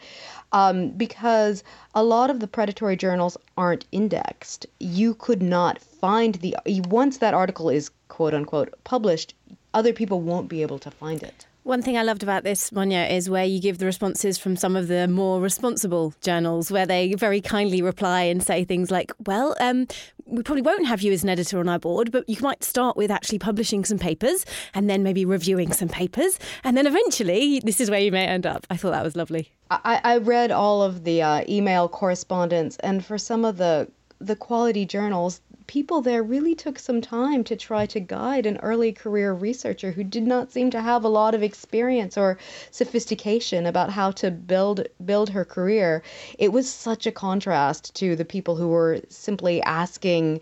um, 0.51 0.89
because 0.89 1.63
a 1.93 2.03
lot 2.03 2.29
of 2.29 2.39
the 2.39 2.47
predatory 2.47 2.95
journals 2.95 3.37
aren't 3.57 3.85
indexed. 3.91 4.65
You 4.79 5.13
could 5.13 5.41
not 5.41 5.79
find 5.79 6.35
the 6.35 6.55
once 6.87 7.17
that 7.19 7.33
article 7.33 7.69
is 7.69 7.91
quote 8.07 8.33
unquote 8.33 8.73
published, 8.83 9.35
other 9.73 9.93
people 9.93 10.21
won't 10.21 10.49
be 10.49 10.61
able 10.61 10.79
to 10.79 10.91
find 10.91 11.21
it. 11.21 11.45
One 11.69 11.83
thing 11.83 11.99
I 11.99 12.01
loved 12.01 12.23
about 12.23 12.43
this, 12.43 12.71
Monya, 12.71 13.07
is 13.11 13.29
where 13.29 13.45
you 13.45 13.61
give 13.61 13.77
the 13.77 13.85
responses 13.85 14.39
from 14.39 14.55
some 14.55 14.75
of 14.75 14.87
the 14.87 15.07
more 15.07 15.39
responsible 15.39 16.15
journals, 16.19 16.71
where 16.71 16.87
they 16.87 17.13
very 17.13 17.41
kindly 17.41 17.83
reply 17.83 18.23
and 18.23 18.41
say 18.41 18.63
things 18.63 18.89
like, 18.89 19.11
Well, 19.27 19.55
um, 19.59 19.85
we 20.25 20.41
probably 20.41 20.63
won't 20.63 20.87
have 20.87 21.03
you 21.03 21.13
as 21.13 21.21
an 21.21 21.29
editor 21.29 21.59
on 21.59 21.69
our 21.69 21.77
board, 21.77 22.11
but 22.11 22.27
you 22.27 22.37
might 22.41 22.63
start 22.63 22.97
with 22.97 23.11
actually 23.11 23.37
publishing 23.37 23.85
some 23.85 23.99
papers 23.99 24.47
and 24.73 24.89
then 24.89 25.03
maybe 25.03 25.25
reviewing 25.25 25.71
some 25.71 25.89
papers. 25.89 26.39
And 26.63 26.75
then 26.75 26.87
eventually, 26.87 27.59
this 27.59 27.79
is 27.79 27.91
where 27.91 27.99
you 27.99 28.11
may 28.11 28.25
end 28.25 28.47
up. 28.47 28.65
I 28.71 28.75
thought 28.75 28.93
that 28.93 29.03
was 29.03 29.15
lovely. 29.15 29.51
I, 29.69 30.01
I 30.03 30.17
read 30.17 30.49
all 30.49 30.81
of 30.81 31.03
the 31.03 31.21
uh, 31.21 31.43
email 31.47 31.87
correspondence, 31.87 32.77
and 32.77 33.05
for 33.05 33.19
some 33.19 33.45
of 33.45 33.57
the 33.57 33.91
the 34.19 34.35
quality 34.35 34.85
journals, 34.87 35.39
people 35.69 36.01
there 36.01 36.23
really 36.23 36.55
took 36.55 36.79
some 36.79 36.99
time 36.99 37.43
to 37.43 37.55
try 37.55 37.85
to 37.85 37.99
guide 37.99 38.47
an 38.47 38.57
early 38.57 38.91
career 38.91 39.31
researcher 39.31 39.91
who 39.91 40.03
did 40.03 40.25
not 40.25 40.51
seem 40.51 40.71
to 40.71 40.81
have 40.81 41.03
a 41.03 41.07
lot 41.07 41.35
of 41.35 41.43
experience 41.43 42.17
or 42.17 42.39
sophistication 42.71 43.67
about 43.67 43.91
how 43.91 44.09
to 44.09 44.31
build 44.31 44.87
build 45.05 45.29
her 45.29 45.45
career. 45.45 46.01
It 46.39 46.51
was 46.51 46.67
such 46.67 47.05
a 47.05 47.11
contrast 47.11 47.93
to 47.97 48.15
the 48.15 48.25
people 48.25 48.55
who 48.55 48.69
were 48.69 49.01
simply 49.09 49.61
asking 49.61 50.41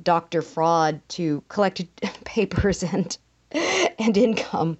Dr. 0.00 0.40
Fraud 0.40 1.00
to 1.18 1.42
collect 1.48 1.82
papers 2.24 2.84
and 2.84 3.18
and 3.98 4.16
income 4.16 4.78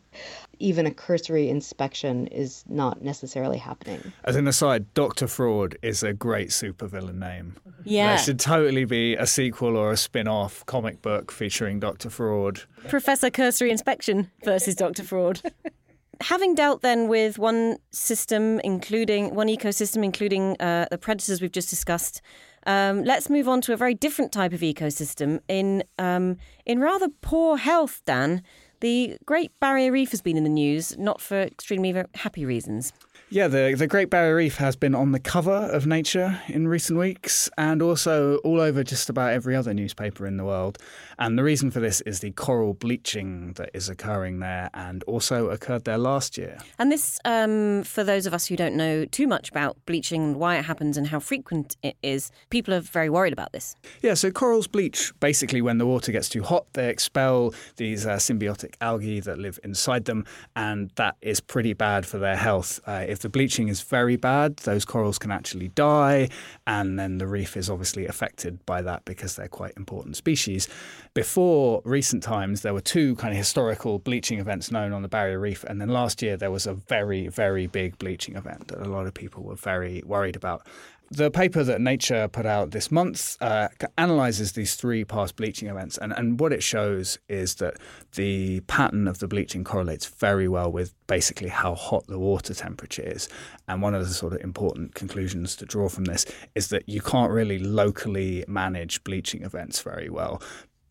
even 0.60 0.86
a 0.86 0.90
cursory 0.92 1.48
inspection 1.48 2.26
is 2.28 2.64
not 2.68 3.02
necessarily 3.02 3.58
happening. 3.58 4.12
As 4.24 4.36
an 4.36 4.46
aside, 4.46 4.92
Doctor 4.94 5.26
Fraud 5.26 5.76
is 5.82 6.02
a 6.02 6.12
great 6.12 6.50
supervillain 6.50 7.18
name. 7.18 7.56
Yeah. 7.84 8.08
There 8.08 8.18
should 8.18 8.38
totally 8.38 8.84
be 8.84 9.16
a 9.16 9.26
sequel 9.26 9.76
or 9.76 9.90
a 9.90 9.96
spin 9.96 10.28
off 10.28 10.64
comic 10.66 11.02
book 11.02 11.32
featuring 11.32 11.80
Doctor 11.80 12.10
Fraud. 12.10 12.62
Professor 12.88 13.30
Cursory 13.30 13.70
Inspection 13.70 14.30
versus 14.44 14.74
Doctor 14.74 15.02
Fraud. 15.02 15.40
Having 16.22 16.54
dealt 16.54 16.82
then 16.82 17.08
with 17.08 17.38
one 17.38 17.78
system, 17.92 18.60
including 18.60 19.34
one 19.34 19.48
ecosystem, 19.48 20.04
including 20.04 20.54
uh, 20.60 20.86
the 20.90 20.98
predators 20.98 21.40
we've 21.40 21.50
just 21.50 21.70
discussed, 21.70 22.20
um, 22.66 23.04
let's 23.04 23.30
move 23.30 23.48
on 23.48 23.62
to 23.62 23.72
a 23.72 23.76
very 23.76 23.94
different 23.94 24.30
type 24.30 24.52
of 24.52 24.60
ecosystem 24.60 25.40
in 25.48 25.82
um, 25.98 26.36
in 26.66 26.78
rather 26.78 27.08
poor 27.22 27.56
health. 27.56 28.02
Dan, 28.04 28.42
the 28.80 29.18
Great 29.24 29.58
Barrier 29.60 29.92
Reef 29.92 30.10
has 30.10 30.22
been 30.22 30.36
in 30.36 30.44
the 30.44 30.50
news, 30.50 30.96
not 30.98 31.20
for 31.20 31.40
extremely 31.40 31.94
happy 32.14 32.44
reasons. 32.44 32.92
Yeah, 33.32 33.46
the, 33.46 33.76
the 33.78 33.86
Great 33.86 34.10
Barrier 34.10 34.34
Reef 34.34 34.56
has 34.56 34.74
been 34.74 34.92
on 34.92 35.12
the 35.12 35.20
cover 35.20 35.52
of 35.52 35.86
Nature 35.86 36.42
in 36.48 36.66
recent 36.66 36.98
weeks 36.98 37.48
and 37.56 37.80
also 37.80 38.38
all 38.38 38.60
over 38.60 38.82
just 38.82 39.08
about 39.08 39.32
every 39.32 39.54
other 39.54 39.72
newspaper 39.72 40.26
in 40.26 40.36
the 40.36 40.44
world. 40.44 40.78
And 41.16 41.38
the 41.38 41.44
reason 41.44 41.70
for 41.70 41.78
this 41.78 42.00
is 42.00 42.18
the 42.18 42.32
coral 42.32 42.74
bleaching 42.74 43.52
that 43.52 43.70
is 43.72 43.88
occurring 43.88 44.40
there 44.40 44.68
and 44.74 45.04
also 45.04 45.50
occurred 45.50 45.84
there 45.84 45.96
last 45.96 46.36
year. 46.36 46.58
And 46.76 46.90
this, 46.90 47.20
um, 47.24 47.84
for 47.84 48.02
those 48.02 48.26
of 48.26 48.34
us 48.34 48.46
who 48.46 48.56
don't 48.56 48.74
know 48.74 49.04
too 49.04 49.28
much 49.28 49.48
about 49.48 49.76
bleaching, 49.86 50.22
and 50.24 50.36
why 50.36 50.58
it 50.58 50.64
happens, 50.64 50.96
and 50.96 51.06
how 51.06 51.20
frequent 51.20 51.76
it 51.84 51.96
is, 52.02 52.32
people 52.48 52.74
are 52.74 52.80
very 52.80 53.10
worried 53.10 53.32
about 53.32 53.52
this. 53.52 53.76
Yeah, 54.02 54.14
so 54.14 54.32
corals 54.32 54.66
bleach 54.66 55.12
basically 55.20 55.62
when 55.62 55.78
the 55.78 55.86
water 55.86 56.10
gets 56.10 56.28
too 56.28 56.42
hot. 56.42 56.66
They 56.72 56.88
expel 56.88 57.54
these 57.76 58.06
uh, 58.06 58.16
symbiotic 58.16 58.74
algae 58.80 59.20
that 59.20 59.38
live 59.38 59.60
inside 59.62 60.06
them, 60.06 60.24
and 60.56 60.90
that 60.96 61.14
is 61.22 61.40
pretty 61.40 61.74
bad 61.74 62.06
for 62.06 62.18
their 62.18 62.36
health. 62.36 62.80
Uh, 62.88 63.04
the 63.20 63.28
bleaching 63.28 63.68
is 63.68 63.80
very 63.82 64.16
bad, 64.16 64.56
those 64.58 64.84
corals 64.84 65.18
can 65.18 65.30
actually 65.30 65.68
die, 65.68 66.28
and 66.66 66.98
then 66.98 67.18
the 67.18 67.26
reef 67.26 67.56
is 67.56 67.70
obviously 67.70 68.06
affected 68.06 68.64
by 68.66 68.82
that 68.82 69.04
because 69.04 69.36
they're 69.36 69.48
quite 69.48 69.72
important 69.76 70.16
species. 70.16 70.68
Before 71.14 71.82
recent 71.84 72.22
times, 72.22 72.62
there 72.62 72.74
were 72.74 72.80
two 72.80 73.16
kind 73.16 73.32
of 73.32 73.38
historical 73.38 73.98
bleaching 73.98 74.38
events 74.38 74.70
known 74.70 74.92
on 74.92 75.02
the 75.02 75.08
Barrier 75.08 75.38
Reef, 75.38 75.64
and 75.64 75.80
then 75.80 75.88
last 75.88 76.22
year 76.22 76.36
there 76.36 76.50
was 76.50 76.66
a 76.66 76.74
very, 76.74 77.28
very 77.28 77.66
big 77.66 77.98
bleaching 77.98 78.36
event 78.36 78.68
that 78.68 78.78
a 78.80 78.88
lot 78.88 79.06
of 79.06 79.14
people 79.14 79.42
were 79.42 79.56
very 79.56 80.02
worried 80.04 80.36
about. 80.36 80.66
The 81.12 81.28
paper 81.28 81.64
that 81.64 81.80
Nature 81.80 82.28
put 82.28 82.46
out 82.46 82.70
this 82.70 82.92
month 82.92 83.36
uh, 83.40 83.66
analyzes 83.98 84.52
these 84.52 84.76
three 84.76 85.04
past 85.04 85.34
bleaching 85.34 85.68
events, 85.68 85.98
and, 85.98 86.12
and 86.12 86.38
what 86.38 86.52
it 86.52 86.62
shows 86.62 87.18
is 87.28 87.56
that 87.56 87.78
the 88.14 88.60
pattern 88.68 89.08
of 89.08 89.18
the 89.18 89.26
bleaching 89.26 89.64
correlates 89.64 90.06
very 90.06 90.46
well 90.46 90.70
with 90.70 90.94
basically 91.08 91.48
how 91.48 91.74
hot 91.74 92.06
the 92.06 92.20
water 92.20 92.54
temperature 92.54 93.02
is. 93.02 93.28
And 93.66 93.82
one 93.82 93.92
of 93.92 94.06
the 94.06 94.14
sort 94.14 94.34
of 94.34 94.40
important 94.40 94.94
conclusions 94.94 95.56
to 95.56 95.66
draw 95.66 95.88
from 95.88 96.04
this 96.04 96.26
is 96.54 96.68
that 96.68 96.88
you 96.88 97.00
can't 97.00 97.32
really 97.32 97.58
locally 97.58 98.44
manage 98.46 99.02
bleaching 99.02 99.42
events 99.42 99.82
very 99.82 100.10
well 100.10 100.40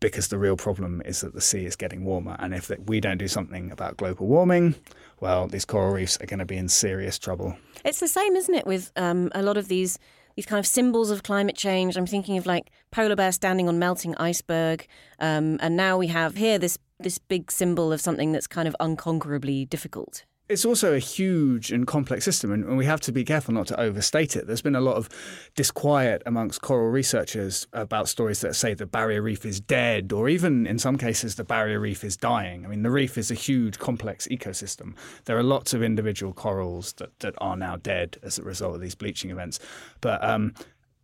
because 0.00 0.28
the 0.28 0.38
real 0.38 0.56
problem 0.56 1.00
is 1.04 1.20
that 1.20 1.34
the 1.34 1.40
sea 1.40 1.66
is 1.66 1.76
getting 1.76 2.04
warmer. 2.04 2.36
And 2.38 2.54
if 2.54 2.70
we 2.86 3.00
don't 3.00 3.18
do 3.18 3.28
something 3.28 3.70
about 3.70 3.98
global 3.98 4.26
warming, 4.26 4.74
well, 5.20 5.46
these 5.46 5.64
coral 5.64 5.92
reefs 5.92 6.18
are 6.20 6.26
going 6.26 6.38
to 6.38 6.46
be 6.46 6.56
in 6.56 6.68
serious 6.68 7.18
trouble. 7.18 7.56
It's 7.84 8.00
the 8.00 8.08
same, 8.08 8.36
isn't 8.36 8.54
it, 8.54 8.66
with 8.66 8.92
um, 8.96 9.30
a 9.34 9.42
lot 9.42 9.56
of 9.56 9.68
these 9.68 9.98
these 10.36 10.46
kind 10.46 10.60
of 10.60 10.66
symbols 10.66 11.10
of 11.10 11.22
climate 11.22 11.56
change. 11.56 11.96
I'm 11.96 12.06
thinking 12.06 12.38
of 12.38 12.46
like 12.46 12.70
polar 12.92 13.16
bear 13.16 13.32
standing 13.32 13.68
on 13.68 13.78
melting 13.78 14.14
iceberg, 14.16 14.86
um, 15.18 15.58
and 15.60 15.76
now 15.76 15.98
we 15.98 16.06
have 16.08 16.36
here 16.36 16.58
this 16.58 16.78
this 16.98 17.18
big 17.18 17.50
symbol 17.50 17.92
of 17.92 18.00
something 18.00 18.32
that's 18.32 18.46
kind 18.46 18.68
of 18.68 18.76
unconquerably 18.80 19.64
difficult. 19.66 20.24
It's 20.50 20.64
also 20.64 20.92
a 20.92 20.98
huge 20.98 21.70
and 21.70 21.86
complex 21.86 22.24
system, 22.24 22.50
and 22.50 22.76
we 22.76 22.84
have 22.84 23.00
to 23.02 23.12
be 23.12 23.22
careful 23.22 23.54
not 23.54 23.68
to 23.68 23.78
overstate 23.78 24.34
it. 24.34 24.48
There's 24.48 24.60
been 24.60 24.74
a 24.74 24.80
lot 24.80 24.96
of 24.96 25.08
disquiet 25.54 26.24
amongst 26.26 26.60
coral 26.60 26.90
researchers 26.90 27.68
about 27.72 28.08
stories 28.08 28.40
that 28.40 28.56
say 28.56 28.74
the 28.74 28.84
barrier 28.84 29.22
reef 29.22 29.46
is 29.46 29.60
dead, 29.60 30.12
or 30.12 30.28
even 30.28 30.66
in 30.66 30.80
some 30.80 30.98
cases, 30.98 31.36
the 31.36 31.44
barrier 31.44 31.78
reef 31.78 32.02
is 32.02 32.16
dying. 32.16 32.64
I 32.64 32.68
mean, 32.68 32.82
the 32.82 32.90
reef 32.90 33.16
is 33.16 33.30
a 33.30 33.34
huge, 33.34 33.78
complex 33.78 34.26
ecosystem. 34.26 34.96
There 35.26 35.38
are 35.38 35.44
lots 35.44 35.72
of 35.72 35.84
individual 35.84 36.32
corals 36.32 36.94
that, 36.94 37.16
that 37.20 37.34
are 37.38 37.56
now 37.56 37.76
dead 37.76 38.18
as 38.24 38.36
a 38.36 38.42
result 38.42 38.74
of 38.74 38.80
these 38.80 38.96
bleaching 38.96 39.30
events. 39.30 39.60
But 40.00 40.24
um, 40.24 40.54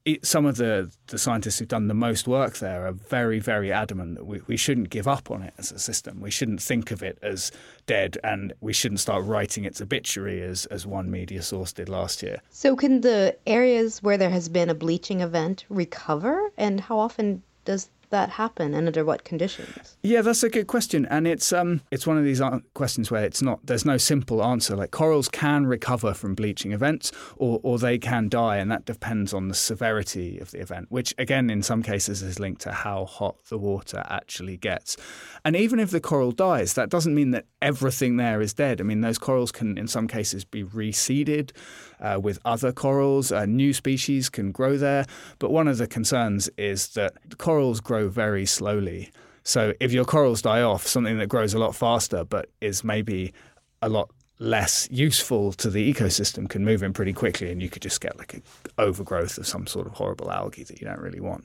it, 0.06 0.24
some 0.24 0.46
of 0.46 0.56
the, 0.56 0.90
the 1.08 1.18
scientists 1.18 1.58
who've 1.58 1.68
done 1.68 1.88
the 1.88 1.94
most 1.94 2.28
work 2.28 2.58
there 2.58 2.86
are 2.86 2.92
very, 2.92 3.40
very 3.40 3.72
adamant 3.72 4.14
that 4.14 4.24
we, 4.24 4.40
we 4.46 4.56
shouldn't 4.56 4.88
give 4.88 5.08
up 5.08 5.32
on 5.32 5.42
it 5.42 5.52
as 5.58 5.72
a 5.72 5.80
system. 5.80 6.20
We 6.20 6.30
shouldn't 6.30 6.62
think 6.62 6.92
of 6.92 7.02
it 7.02 7.18
as 7.22 7.50
dead 7.86 8.16
and 8.22 8.52
we 8.60 8.72
shouldn't 8.72 9.00
start 9.00 9.24
writing 9.24 9.64
its 9.64 9.80
obituary 9.80 10.40
as, 10.40 10.64
as 10.66 10.86
one 10.86 11.10
media 11.10 11.42
source 11.42 11.72
did 11.72 11.88
last 11.88 12.22
year. 12.22 12.40
So, 12.50 12.76
can 12.76 13.00
the 13.00 13.36
areas 13.46 14.00
where 14.02 14.16
there 14.16 14.30
has 14.30 14.48
been 14.48 14.70
a 14.70 14.74
bleaching 14.74 15.20
event 15.20 15.64
recover? 15.68 16.50
And 16.56 16.80
how 16.80 17.00
often 17.00 17.42
does 17.64 17.90
that 18.16 18.30
happen 18.30 18.72
and 18.72 18.86
under 18.86 19.04
what 19.04 19.24
conditions? 19.24 19.96
Yeah, 20.02 20.22
that's 20.22 20.42
a 20.42 20.48
good 20.48 20.66
question, 20.66 21.06
and 21.10 21.26
it's 21.26 21.52
um 21.52 21.82
it's 21.90 22.06
one 22.06 22.16
of 22.16 22.24
these 22.24 22.40
questions 22.72 23.10
where 23.10 23.24
it's 23.24 23.42
not 23.42 23.58
there's 23.66 23.84
no 23.84 23.98
simple 23.98 24.42
answer. 24.42 24.74
Like 24.74 24.90
corals 24.90 25.28
can 25.28 25.66
recover 25.66 26.14
from 26.14 26.34
bleaching 26.34 26.72
events, 26.72 27.12
or 27.36 27.60
or 27.62 27.78
they 27.78 27.98
can 27.98 28.28
die, 28.28 28.56
and 28.56 28.70
that 28.70 28.84
depends 28.86 29.34
on 29.34 29.48
the 29.48 29.54
severity 29.54 30.38
of 30.38 30.50
the 30.50 30.60
event, 30.60 30.86
which 30.88 31.14
again 31.18 31.50
in 31.50 31.62
some 31.62 31.82
cases 31.82 32.22
is 32.22 32.40
linked 32.40 32.62
to 32.62 32.72
how 32.72 33.04
hot 33.04 33.36
the 33.50 33.58
water 33.58 34.02
actually 34.08 34.56
gets. 34.56 34.96
And 35.44 35.54
even 35.54 35.78
if 35.78 35.90
the 35.90 36.00
coral 36.00 36.32
dies, 36.32 36.72
that 36.74 36.88
doesn't 36.88 37.14
mean 37.14 37.30
that 37.32 37.44
everything 37.60 38.16
there 38.16 38.40
is 38.40 38.54
dead. 38.54 38.80
I 38.80 38.84
mean, 38.84 39.02
those 39.02 39.18
corals 39.18 39.52
can 39.52 39.76
in 39.76 39.88
some 39.88 40.08
cases 40.08 40.44
be 40.44 40.64
reseeded 40.64 41.50
uh, 42.00 42.18
with 42.22 42.38
other 42.44 42.72
corals. 42.72 43.30
Uh, 43.30 43.46
new 43.46 43.72
species 43.72 44.28
can 44.28 44.52
grow 44.52 44.76
there, 44.76 45.04
but 45.38 45.50
one 45.50 45.68
of 45.68 45.78
the 45.78 45.86
concerns 45.86 46.48
is 46.56 46.88
that 46.88 47.12
corals 47.38 47.80
grow 47.80 48.05
very 48.08 48.46
slowly. 48.46 49.10
So 49.42 49.74
if 49.80 49.92
your 49.92 50.04
corals 50.04 50.42
die 50.42 50.62
off, 50.62 50.86
something 50.86 51.18
that 51.18 51.28
grows 51.28 51.54
a 51.54 51.58
lot 51.58 51.74
faster 51.74 52.24
but 52.24 52.48
is 52.60 52.82
maybe 52.82 53.32
a 53.82 53.88
lot 53.88 54.10
less 54.38 54.88
useful 54.90 55.52
to 55.52 55.70
the 55.70 55.92
ecosystem 55.92 56.48
can 56.48 56.64
move 56.64 56.82
in 56.82 56.92
pretty 56.92 57.12
quickly 57.12 57.50
and 57.50 57.62
you 57.62 57.70
could 57.70 57.82
just 57.82 58.00
get 58.00 58.18
like 58.18 58.34
an 58.34 58.42
overgrowth 58.76 59.38
of 59.38 59.46
some 59.46 59.66
sort 59.66 59.86
of 59.86 59.94
horrible 59.94 60.30
algae 60.30 60.64
that 60.64 60.80
you 60.80 60.86
don't 60.86 61.00
really 61.00 61.20
want. 61.20 61.44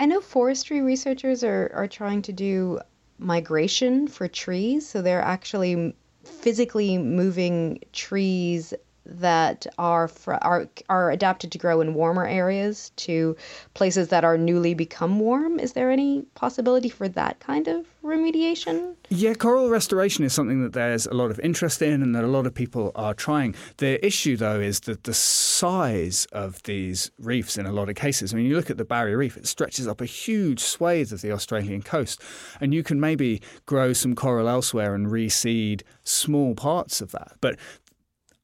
I 0.00 0.06
know 0.06 0.20
forestry 0.20 0.80
researchers 0.80 1.44
are, 1.44 1.70
are 1.74 1.86
trying 1.86 2.22
to 2.22 2.32
do 2.32 2.80
migration 3.18 4.08
for 4.08 4.28
trees. 4.28 4.88
So 4.88 5.02
they're 5.02 5.22
actually 5.22 5.94
physically 6.24 6.98
moving 6.98 7.80
trees 7.92 8.74
that 9.04 9.66
are 9.78 10.10
are 10.42 10.68
are 10.88 11.10
adapted 11.10 11.50
to 11.52 11.58
grow 11.58 11.80
in 11.80 11.94
warmer 11.94 12.26
areas 12.26 12.90
to 12.96 13.36
places 13.74 14.08
that 14.08 14.24
are 14.24 14.38
newly 14.38 14.74
become 14.74 15.18
warm. 15.18 15.58
Is 15.58 15.72
there 15.72 15.90
any 15.90 16.22
possibility 16.34 16.88
for 16.88 17.08
that 17.08 17.40
kind 17.40 17.68
of 17.68 17.86
remediation? 18.04 18.94
Yeah, 19.08 19.34
coral 19.34 19.68
restoration 19.68 20.24
is 20.24 20.32
something 20.32 20.62
that 20.62 20.72
there's 20.72 21.06
a 21.06 21.14
lot 21.14 21.30
of 21.30 21.40
interest 21.40 21.82
in 21.82 22.02
and 22.02 22.14
that 22.14 22.24
a 22.24 22.28
lot 22.28 22.46
of 22.46 22.54
people 22.54 22.92
are 22.94 23.14
trying. 23.14 23.54
The 23.78 24.04
issue 24.04 24.36
though 24.36 24.60
is 24.60 24.80
that 24.80 25.04
the 25.04 25.14
size 25.14 26.26
of 26.32 26.62
these 26.62 27.10
reefs 27.18 27.56
in 27.56 27.66
a 27.66 27.72
lot 27.72 27.88
of 27.88 27.96
cases. 27.96 28.32
I 28.32 28.36
mean, 28.36 28.46
you 28.46 28.56
look 28.56 28.70
at 28.70 28.78
the 28.78 28.84
Barrier 28.84 29.18
Reef, 29.18 29.36
it 29.36 29.46
stretches 29.46 29.86
up 29.86 30.00
a 30.00 30.06
huge 30.06 30.60
swathe 30.60 31.12
of 31.12 31.22
the 31.22 31.32
Australian 31.32 31.82
coast, 31.82 32.20
and 32.60 32.72
you 32.72 32.82
can 32.82 33.00
maybe 33.00 33.40
grow 33.66 33.92
some 33.92 34.14
coral 34.14 34.48
elsewhere 34.48 34.94
and 34.94 35.08
reseed 35.08 35.82
small 36.02 36.54
parts 36.54 37.00
of 37.00 37.12
that. 37.12 37.36
But 37.40 37.58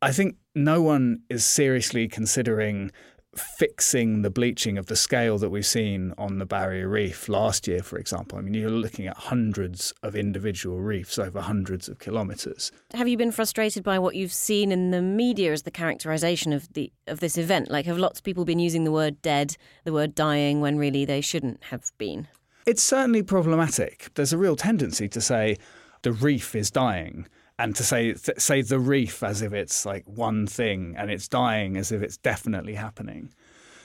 I 0.01 0.13
think 0.13 0.37
no 0.59 0.83
one 0.83 1.23
is 1.29 1.45
seriously 1.45 2.09
considering 2.09 2.91
fixing 3.35 4.23
the 4.23 4.31
bleaching 4.31 4.79
of 4.79 4.87
the 4.87 4.97
scale 4.97 5.39
that 5.39 5.51
we've 5.51 5.67
seen 5.67 6.13
on 6.19 6.39
the 6.39 6.47
barrier 6.47 6.89
reef 6.89 7.29
last 7.29 7.69
year, 7.69 7.83
for 7.83 7.99
example. 7.99 8.39
I 8.39 8.41
mean, 8.41 8.55
you're 8.55 8.71
looking 8.71 9.07
at 9.07 9.17
hundreds 9.17 9.93
of 10.03 10.17
individual 10.17 10.81
reefs 10.81 11.19
over 11.19 11.41
hundreds 11.41 11.89
of 11.89 11.99
kilometres. 11.99 12.73
Have 12.95 13.07
you 13.07 13.17
been 13.17 13.31
frustrated 13.31 13.85
by 13.85 13.99
what 13.99 14.17
you've 14.17 14.33
seen 14.33 14.73
in 14.73 14.91
the 14.91 15.03
media 15.03 15.53
as 15.53 15.63
the 15.63 15.71
characterization 15.71 16.53
of 16.53 16.73
the 16.73 16.93
of 17.07 17.21
this 17.21 17.39
event? 17.39 17.71
Like, 17.71 17.87
have 17.87 17.99
lots 17.99 18.21
of 18.21 18.25
people 18.25 18.45
been 18.45 18.59
using 18.59 18.85
the 18.85 18.93
word 18.93 19.23
dead, 19.23 19.57
the 19.85 19.93
word 19.93 20.15
dying, 20.15 20.61
when 20.61 20.79
really 20.79 21.05
they 21.05 21.21
shouldn't 21.21 21.65
have 21.65 21.93
been? 21.99 22.29
It's 22.67 22.83
certainly 22.83 23.23
problematic. 23.23 24.11
There's 24.15 24.33
a 24.33 24.39
real 24.39 24.57
tendency 24.57 25.09
to 25.09 25.21
say 25.21 25.57
the 26.03 26.13
reef 26.13 26.55
is 26.55 26.71
dying 26.71 27.27
and 27.59 27.75
to 27.77 27.83
say 27.83 28.15
say 28.15 28.63
the 28.63 28.79
reef 28.79 29.23
as 29.23 29.43
if 29.43 29.53
it's 29.53 29.85
like 29.85 30.05
one 30.07 30.47
thing 30.47 30.95
and 30.97 31.11
it's 31.11 31.29
dying 31.29 31.77
as 31.77 31.93
if 31.93 32.03
it's 32.03 32.17
definitely 32.17 32.75
happening. 32.75 33.33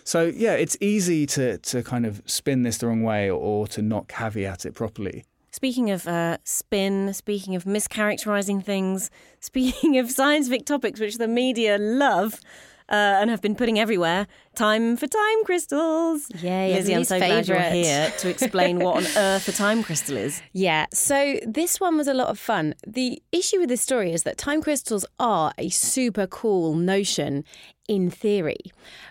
So 0.03 0.25
yeah, 0.25 0.53
it's 0.53 0.77
easy 0.79 1.25
to 1.27 1.57
to 1.57 1.83
kind 1.83 2.05
of 2.05 2.21
spin 2.25 2.63
this 2.63 2.77
the 2.77 2.87
wrong 2.87 3.03
way 3.03 3.29
or, 3.29 3.39
or 3.39 3.67
to 3.69 3.81
not 3.81 4.07
caveat 4.07 4.65
it 4.65 4.73
properly. 4.73 5.25
Speaking 5.51 5.91
of 5.91 6.07
uh, 6.07 6.37
spin, 6.43 7.13
speaking 7.13 7.55
of 7.55 7.65
mischaracterizing 7.65 8.63
things, 8.63 9.11
speaking 9.39 9.97
of 9.97 10.11
scientific 10.11 10.65
topics 10.65 10.99
which 10.99 11.17
the 11.17 11.27
media 11.27 11.77
love 11.77 12.39
uh, 12.89 13.19
and 13.21 13.29
have 13.29 13.41
been 13.41 13.55
putting 13.55 13.79
everywhere, 13.79 14.27
time 14.55 14.97
for 14.97 15.07
time 15.07 15.43
crystals. 15.45 16.29
Yay, 16.41 16.73
Lizzie, 16.73 16.95
I'm 16.95 17.03
so 17.03 17.17
glad 17.17 17.47
you're 17.47 17.59
here 17.59 18.11
to 18.19 18.29
explain 18.29 18.79
what 18.79 18.97
on 18.97 19.03
earth 19.17 19.47
a 19.47 19.51
time 19.51 19.83
crystal 19.83 20.17
is. 20.17 20.41
Yeah, 20.51 20.85
so 20.93 21.39
this 21.45 21.79
one 21.79 21.97
was 21.97 22.07
a 22.07 22.13
lot 22.13 22.27
of 22.27 22.39
fun. 22.39 22.75
The 22.85 23.21
issue 23.31 23.59
with 23.59 23.69
this 23.69 23.81
story 23.81 24.11
is 24.13 24.23
that 24.23 24.37
time 24.37 24.61
crystals 24.61 25.05
are 25.19 25.53
a 25.57 25.69
super 25.69 26.27
cool 26.27 26.75
notion 26.75 27.43
in 27.87 28.09
theory. 28.09 28.59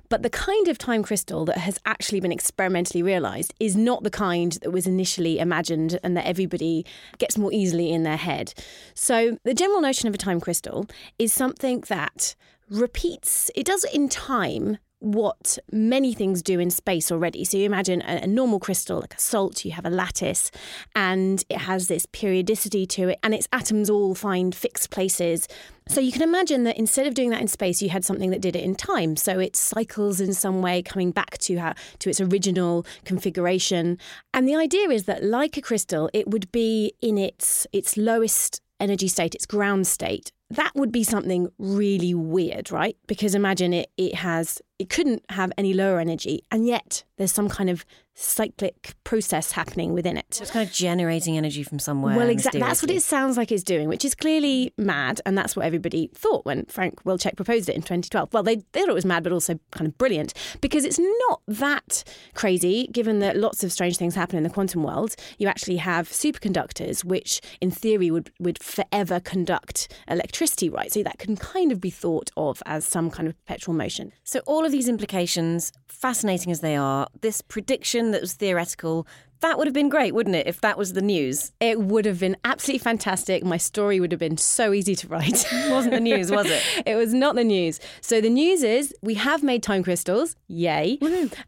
But 0.09 0.23
the 0.23 0.31
kind 0.31 0.69
of 0.69 0.79
time 0.79 1.03
crystal 1.03 1.45
that 1.47 1.59
has 1.59 1.79
actually 1.87 2.21
been 2.21 2.33
experimentally 2.33 3.03
realised 3.03 3.55
is 3.61 3.77
not 3.77 4.03
the 4.03 4.11
kind 4.11 4.53
that 4.63 4.71
was 4.71 4.87
initially 4.87 5.39
imagined 5.39 5.99
and 6.03 6.17
that 6.17 6.27
everybody 6.27 6.85
gets 7.19 7.39
more 7.39 7.53
easily 7.53 7.93
in 7.93 8.03
their 8.03 8.17
head. 8.17 8.55
So 8.95 9.39
the 9.45 9.55
general 9.55 9.81
notion 9.81 10.09
of 10.09 10.15
a 10.15 10.19
time 10.19 10.41
crystal 10.41 10.87
is 11.19 11.33
something 11.33 11.81
that 11.89 12.35
repeats, 12.73 13.51
it 13.55 13.67
does 13.67 13.85
in 13.85 14.09
time 14.09 14.79
what 15.03 15.59
many 15.73 16.15
things 16.15 16.43
do 16.43 16.61
in 16.61 16.71
space 16.71 17.11
already. 17.11 17.45
So 17.45 17.57
you 17.57 17.65
imagine 17.65 18.03
a, 18.03 18.21
a, 18.23 18.27
normal 18.27 18.61
crystal, 18.61 19.01
like 19.01 19.15
a 19.15 19.21
salt, 19.21 19.65
you 19.65 19.73
have 19.73 19.85
a 19.85 19.91
lattice, 19.91 20.53
and 20.95 21.45
it 21.49 21.59
has 21.59 21.89
this 21.89 22.07
periodicity 22.07 22.87
to 22.87 23.09
it, 23.09 23.19
and 23.25 23.35
its 23.35 23.49
atoms 23.53 23.91
all 23.91 24.15
find 24.15 24.55
fixed 24.55 24.91
places. 24.91 25.49
So 25.89 26.01
you 26.01 26.13
can 26.13 26.23
imagine 26.23 26.63
that 26.65 26.79
instead 26.79 27.09
of 27.09 27.15
doing 27.15 27.31
that 27.31 27.41
in 27.41 27.49
space, 27.49 27.83
you 27.83 27.89
had 27.89 28.05
something 28.05 28.31
that 28.31 28.41
did 28.41 28.55
it 28.55 28.63
in 28.63 28.77
time. 28.77 29.17
So 29.17 29.41
it 29.41 29.57
cycles 29.57 30.21
in 30.21 30.33
some 30.35 30.63
way, 30.63 30.83
coming 30.83 31.11
back 31.11 31.37
to 31.39 31.57
how, 31.57 31.75
to 31.99 32.09
its 32.09 32.21
original 32.21 32.87
configuration. 33.05 33.99
And 34.33 34.47
the 34.47 34.55
idea 34.55 34.89
is 34.91 35.05
that, 35.05 35.25
like 35.25 35.57
a 35.57 35.63
crystal, 35.63 36.11
it 36.13 36.29
would 36.29 36.51
be 36.53 36.93
in 37.03 37.19
its 37.19 37.67
its 37.73 37.97
lowest 37.97 38.61
energy 38.79 39.09
state, 39.09 39.35
its 39.35 39.47
ground 39.47 39.87
state, 39.87 40.31
that 40.57 40.73
would 40.75 40.93
be 40.93 41.05
something 41.05 41.49
really 41.59 42.15
weird, 42.15 42.71
right? 42.71 42.97
Because 43.07 43.35
imagine 43.35 43.73
it 43.73 43.91
it 43.97 44.15
has 44.17 44.61
it 44.83 44.89
couldn't 44.89 45.23
have 45.31 45.53
any 45.57 45.73
lower 45.73 45.99
energy 46.01 46.43
and 46.51 46.67
yet 46.67 47.05
there's 47.17 47.33
some 47.33 47.49
kind 47.49 47.71
of 47.71 47.85
cyclic 48.15 48.95
process 49.05 49.53
happening 49.53 49.93
within 49.93 50.17
it. 50.17 50.39
It's 50.41 50.51
kind 50.51 50.67
of 50.67 50.75
generating 50.75 51.37
energy 51.37 51.63
from 51.63 51.79
somewhere. 51.79 52.17
Well, 52.17 52.29
exactly. 52.29 52.61
That's 52.61 52.83
what 52.83 52.91
it 52.91 53.03
sounds 53.03 53.37
like 53.37 53.51
it's 53.51 53.63
doing, 53.63 53.89
which 53.89 54.05
is 54.05 54.15
clearly 54.15 54.73
mad, 54.77 55.21
and 55.25 55.37
that's 55.37 55.57
what 55.57 55.65
everybody 55.65 56.11
thought 56.15 56.45
when 56.45 56.67
Frank 56.67 57.05
Wilczek 57.05 57.37
proposed 57.37 57.69
it 57.69 57.75
in 57.75 57.83
2012. 57.83 58.33
Well, 58.33 58.43
they, 58.43 58.57
they 58.73 58.81
thought 58.81 58.91
it 58.91 58.95
was 58.95 59.05
mad, 59.05 59.23
but 59.23 59.33
also 59.33 59.59
kind 59.71 59.87
of 59.87 59.97
brilliant 59.97 60.35
because 60.61 60.85
it's 60.85 60.99
not 60.99 61.43
that 61.47 62.05
crazy, 62.35 62.89
given 62.93 63.21
that 63.21 63.37
lots 63.37 63.65
of 63.65 63.73
strange 63.73 63.97
things 63.97 64.15
happen 64.15 64.37
in 64.37 64.43
the 64.43 64.51
quantum 64.51 64.83
world. 64.83 65.15
You 65.39 65.49
actually 65.49 65.77
have 65.77 66.09
superconductors, 66.09 67.05
which 67.05 67.41
in 67.61 67.71
theory 67.71 68.11
would 68.11 68.31
would 68.39 68.63
forever 68.63 69.21
conduct 69.21 69.93
electricity, 70.09 70.69
right? 70.69 70.93
So 70.93 71.03
that 71.03 71.19
can 71.19 71.37
kind 71.37 71.73
of 71.73 71.81
be 71.81 71.91
thought 71.91 72.31
of 72.37 72.63
as 72.67 72.85
some 72.85 73.11
kind 73.11 73.29
of 73.29 73.39
perpetual 73.47 73.75
motion. 73.75 74.13
So 74.25 74.41
all 74.41 74.65
of 74.65 74.72
these 74.73 74.89
implications, 74.89 75.73
fascinating 75.87 76.51
as 76.51 76.61
they 76.61 76.77
are, 76.77 77.07
this 77.21 77.41
prediction 77.41 78.11
that 78.11 78.21
was 78.21 78.33
theoretical, 78.33 79.07
that 79.43 79.59
would 79.59 79.67
have 79.67 79.75
been 79.75 79.89
great, 79.89 80.15
wouldn't 80.15 80.35
it, 80.35 80.47
if 80.47 80.61
that 80.63 80.79
was 80.79 80.95
the 80.95 81.03
news? 81.03 81.53
It 81.61 81.81
would 81.81 82.07
have 82.07 82.19
been 82.19 82.37
absolutely 82.45 82.79
fantastic. 82.79 83.45
My 83.45 83.59
story 83.59 84.01
would 84.01 84.11
have 84.11 84.19
been 84.19 84.39
so 84.39 84.73
easy 84.73 84.97
to 84.97 85.09
write. 85.09 85.47
It 85.63 85.71
wasn't 85.71 85.95
the 85.95 86.01
news, 86.01 86.31
was 86.31 86.51
it? 86.51 86.63
it 86.87 86.97
was 86.97 87.15
not 87.15 87.35
the 87.35 87.45
news. 87.45 87.79
So 88.01 88.21
the 88.21 88.29
news 88.29 88.63
is 88.63 88.95
we 89.01 89.15
have 89.15 89.43
made 89.43 89.63
time 89.63 89.83
crystals, 89.83 90.35
yay, 90.49 90.99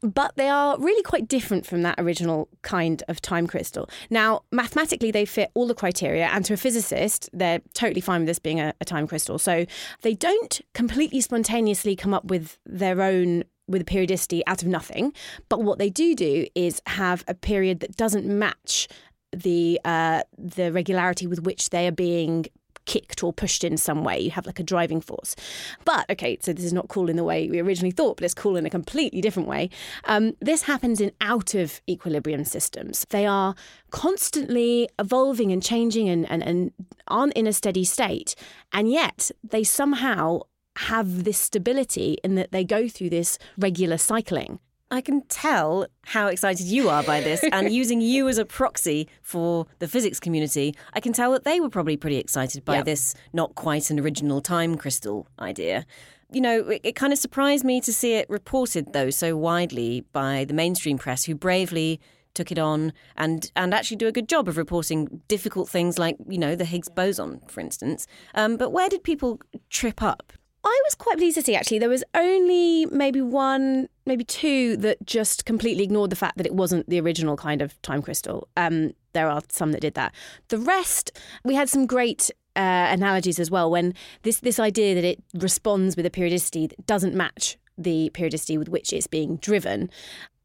but 0.03 0.37
they 0.37 0.49
are 0.49 0.79
really 0.79 1.03
quite 1.03 1.27
different 1.27 1.67
from 1.67 1.83
that 1.83 1.97
original 1.99 2.49
kind 2.63 3.03
of 3.09 3.21
time 3.21 3.47
crystal. 3.47 3.89
Now, 4.11 4.43
mathematically, 4.53 5.11
they 5.11 5.25
fit 5.25 5.51
all 5.55 5.67
the 5.67 5.75
criteria, 5.75 6.27
and 6.27 6.45
to 6.45 6.55
a 6.55 6.57
physicist, 6.57 7.29
they're 7.33 7.61
totally 7.75 8.01
fine 8.01 8.21
with 8.21 8.29
this 8.29 8.39
being 8.39 8.61
a, 8.61 8.73
a 8.81 8.85
time 8.85 9.07
crystal. 9.07 9.39
So 9.39 9.67
they 10.03 10.15
don't 10.15 10.61
completely 10.75 11.21
spontaneously 11.21 11.97
come 11.97 12.15
up 12.15 12.25
with 12.25 12.59
their 12.65 13.03
own 13.03 13.45
with 13.67 13.83
a 13.83 13.85
periodicity 13.85 14.43
out 14.47 14.63
of 14.63 14.69
nothing. 14.69 15.13
But 15.49 15.63
what 15.63 15.79
they 15.79 15.91
do 15.91 16.15
do 16.15 16.47
is 16.55 16.81
have 16.87 17.25
a 17.29 17.35
period 17.35 17.81
that 17.81 17.97
doesn't 17.97 18.27
match 18.27 18.89
the 19.33 19.81
uh, 19.85 20.23
the 20.39 20.73
regularity 20.73 21.27
with 21.27 21.43
which 21.43 21.71
they 21.71 21.87
are 21.87 21.93
being 21.93 22.47
kicked 22.87 23.23
or 23.23 23.33
pushed 23.33 23.65
in 23.65 23.77
some 23.77 24.05
way. 24.05 24.19
You 24.21 24.31
have 24.31 24.47
like 24.47 24.61
a 24.61 24.63
driving 24.63 25.01
force. 25.01 25.35
But 25.85 26.09
okay, 26.11 26.39
so 26.41 26.53
this 26.53 26.65
is 26.65 26.73
not 26.73 26.89
cool 26.89 27.09
in 27.09 27.17
the 27.17 27.25
way 27.25 27.49
we 27.49 27.61
originally 27.61 27.91
thought, 27.91 28.17
but 28.17 28.25
it's 28.25 28.35
cool 28.35 28.57
in 28.57 28.67
a 28.67 28.71
completely 28.71 29.21
different 29.21 29.49
way. 29.49 29.71
Um, 30.05 30.35
this 30.41 30.63
happens 30.63 31.01
in 31.01 31.13
out 31.21 31.55
of 31.55 31.81
equilibrium 31.89 32.45
systems. 32.45 33.07
They 33.11 33.27
are 33.27 33.55
constantly 33.91 34.89
evolving 34.99 35.53
and 35.53 35.63
changing 35.63 36.09
and, 36.09 36.31
and, 36.31 36.43
and 36.43 36.73
aren't 37.09 37.33
in 37.35 37.47
a 37.47 37.53
steady 37.53 37.85
state. 37.85 38.35
And 38.73 38.91
yet 38.91 39.31
they 39.43 39.65
somehow 39.65 40.41
have 40.77 41.25
this 41.25 41.39
stability 41.39 42.19
in 42.25 42.35
that 42.35 42.53
they 42.53 42.65
go 42.65 42.89
through 42.89 43.11
this 43.11 43.39
regular 43.59 43.97
cycling. 43.99 44.59
I 44.91 45.01
can 45.01 45.23
tell 45.23 45.87
how 46.03 46.29
excited 46.29 46.67
you 46.67 46.89
are 46.89 47.03
by 47.03 47.21
this, 47.21 47.43
and 47.53 47.73
using 47.83 48.01
you 48.01 48.29
as 48.29 48.39
a 48.39 48.45
proxy 48.45 49.09
for 49.23 49.67
the 49.79 49.89
physics 49.89 50.21
community, 50.21 50.75
I 50.93 51.01
can 51.01 51.13
tell 51.13 51.33
that 51.33 51.45
they 51.45 51.59
were 51.59 51.71
probably 51.71 51.97
pretty 51.97 52.19
excited 52.19 52.65
by 52.65 52.77
Yeah. 52.77 52.83
this 52.83 53.15
not 53.33 53.55
quite 53.55 53.91
an 53.91 53.99
original 53.99 54.41
time 54.41 54.77
crystal 54.77 55.27
idea. 55.41 55.87
You 56.31 56.41
know, 56.41 56.69
it, 56.69 56.81
it 56.85 56.93
kind 56.97 57.13
of 57.13 57.19
surprised 57.19 57.65
me 57.65 57.81
to 57.81 57.93
see 57.93 58.15
it 58.15 58.29
reported, 58.29 58.93
though, 58.93 59.11
so 59.11 59.37
widely 59.37 60.05
by 60.13 60.45
the 60.45 60.55
mainstream 60.55 60.99
press, 60.99 61.25
who 61.25 61.35
bravely 61.35 62.01
took 62.35 62.51
it 62.53 62.59
on 62.59 62.93
and, 63.17 63.51
and 63.57 63.73
actually 63.73 63.97
do 63.97 64.09
a 64.09 64.13
good 64.13 64.29
job 64.29 64.49
of 64.49 64.57
reporting 64.57 65.23
difficult 65.29 65.69
things 65.69 65.99
like, 65.99 66.17
you 66.29 66.39
know, 66.39 66.55
the 66.57 66.65
Higgs 66.65 66.89
boson, 66.89 67.41
for 67.49 67.61
instance. 67.61 68.07
Um, 68.35 68.57
but 68.57 68.71
where 68.71 68.89
did 68.89 69.03
people 69.05 69.41
trip 69.71 70.03
up? 70.03 70.33
I 70.65 70.81
was 70.87 70.95
quite 70.95 71.19
pleased 71.19 71.37
to 71.37 71.43
see 71.43 71.55
actually 71.55 71.79
there 71.79 71.89
was 71.89 72.05
only 72.15 72.87
maybe 72.87 73.21
one, 73.21 73.89
maybe 74.07 74.25
two 74.25 74.77
that 74.79 75.05
just 75.07 75.45
completely 75.45 75.85
ignored 75.85 76.11
the 76.11 76.17
fact 76.17 76.39
that 76.39 76.47
it 76.47 76.55
wasn't 76.55 76.89
the 76.89 77.01
original 77.01 77.37
kind 77.37 77.61
of 77.61 77.81
time 77.83 78.01
crystal. 78.03 78.49
Um, 78.57 78.93
there 79.13 79.29
are 79.29 79.43
some 79.49 79.73
that 79.73 79.81
did 79.81 79.95
that. 79.95 80.15
The 80.49 80.59
rest, 80.59 81.13
we 81.45 81.55
had 81.55 81.69
some 81.69 81.87
great 81.87 82.31
uh, 82.57 82.89
analogies 82.91 83.39
as 83.39 83.51
well. 83.51 83.71
When 83.71 83.95
this 84.23 84.41
this 84.41 84.59
idea 84.59 84.95
that 84.95 85.05
it 85.05 85.23
responds 85.35 85.97
with 85.97 86.07
a 86.07 86.11
periodicity 86.11 86.67
that 86.67 86.87
doesn't 86.87 87.15
match 87.15 87.59
the 87.77 88.11
periodicity 88.15 88.59
with 88.59 88.69
which 88.69 88.93
it's 88.93 89.07
being 89.07 89.37
driven 89.37 89.91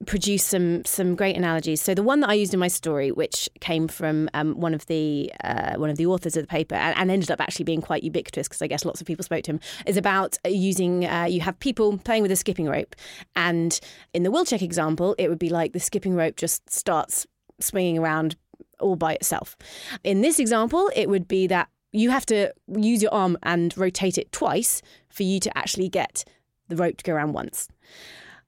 produce 0.06 0.44
some 0.44 0.84
some 0.86 1.15
great 1.15 1.36
analogies. 1.36 1.82
So 1.82 1.94
the 1.94 2.04
one 2.04 2.22
that 2.22 2.30
I 2.30 2.34
used 2.34 2.54
in 2.54 2.60
my 2.60 2.70
story, 2.70 3.12
which 3.12 3.50
came 3.60 3.88
from 3.88 4.30
um, 4.34 4.60
one 4.60 4.74
of 4.74 4.86
the 4.86 5.32
uh, 5.44 5.76
one 5.76 5.89
of 5.89 5.98
the 5.98 6.06
authors 6.06 6.38
of 6.38 6.44
the 6.44 6.48
paper, 6.48 6.76
and, 6.76 6.98
and 6.98 7.12
ended 7.12 7.30
up 7.30 7.42
actually 7.42 7.65
being 7.65 7.82
quite 7.82 8.04
ubiquitous 8.04 8.48
because 8.48 8.62
I 8.62 8.68
guess 8.68 8.86
lots 8.86 9.02
of 9.02 9.08
people 9.08 9.24
spoke 9.24 9.44
to 9.44 9.52
him, 9.52 9.60
is 9.86 9.98
about 9.98 10.38
uh, 10.46 10.50
using 10.50 11.06
uh, 11.06 11.26
you 11.26 11.42
have 11.42 11.60
people 11.60 11.98
playing 11.98 12.22
with 12.22 12.32
a 12.32 12.36
skipping 12.36 12.68
rope, 12.68 12.96
and 13.36 13.80
in 14.13 14.24
the 14.24 14.30
Wilczek 14.30 14.62
example, 14.62 15.15
it 15.18 15.28
would 15.28 15.39
be 15.39 15.50
like 15.50 15.74
the 15.74 15.80
skipping 15.80 16.15
rope 16.15 16.38
just 16.38 16.70
starts 16.72 17.28
swinging 17.60 17.98
around 17.98 18.38
all 18.80 18.96
by 18.96 19.13
itself. 19.13 19.58
In 20.04 20.22
this 20.22 20.39
example, 20.39 20.89
it 20.96 21.10
would 21.10 21.28
be 21.28 21.48
that 21.48 21.68
you 21.92 22.12
have 22.12 22.26
to 22.28 22.54
use 22.78 23.02
your 23.02 23.13
arm 23.13 23.38
and 23.44 23.78
rotate 23.78 24.18
it 24.18 24.32
twice 24.32 24.82
for 25.10 25.24
you 25.24 25.39
to 25.42 25.58
actually 25.58 25.89
get 25.89 26.24
the 26.69 26.75
rope 26.75 26.97
to 26.97 27.03
go 27.03 27.13
around 27.13 27.34
once. 27.34 27.67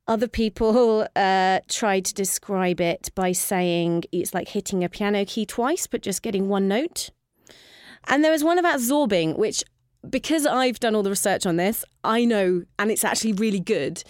Other 0.08 0.28
people 0.28 1.08
uh, 1.16 1.60
tried 1.68 2.06
to 2.06 2.14
describe 2.14 2.82
it 2.82 3.10
by 3.16 3.32
saying 3.32 4.04
it's 4.12 4.34
like 4.34 4.50
hitting 4.50 4.84
a 4.84 4.90
piano 4.90 5.26
key 5.26 5.46
twice, 5.46 5.88
but 5.88 6.02
just 6.02 6.22
getting 6.22 6.50
one 6.50 6.68
note. 6.68 7.12
And 8.08 8.24
there 8.24 8.32
was 8.32 8.44
one 8.44 8.58
about 8.58 8.80
zorbing, 8.80 9.38
which, 9.38 9.64
because 10.10 10.46
I've 10.46 10.80
done 10.80 10.96
all 10.96 11.04
the 11.04 11.12
research 11.12 11.46
on 11.46 11.58
this, 11.58 11.86
I 12.04 12.26
know, 12.26 12.64
and 12.80 12.92
it's 12.92 13.04
actually 13.04 13.34
really 13.34 13.60
good. 13.60 14.04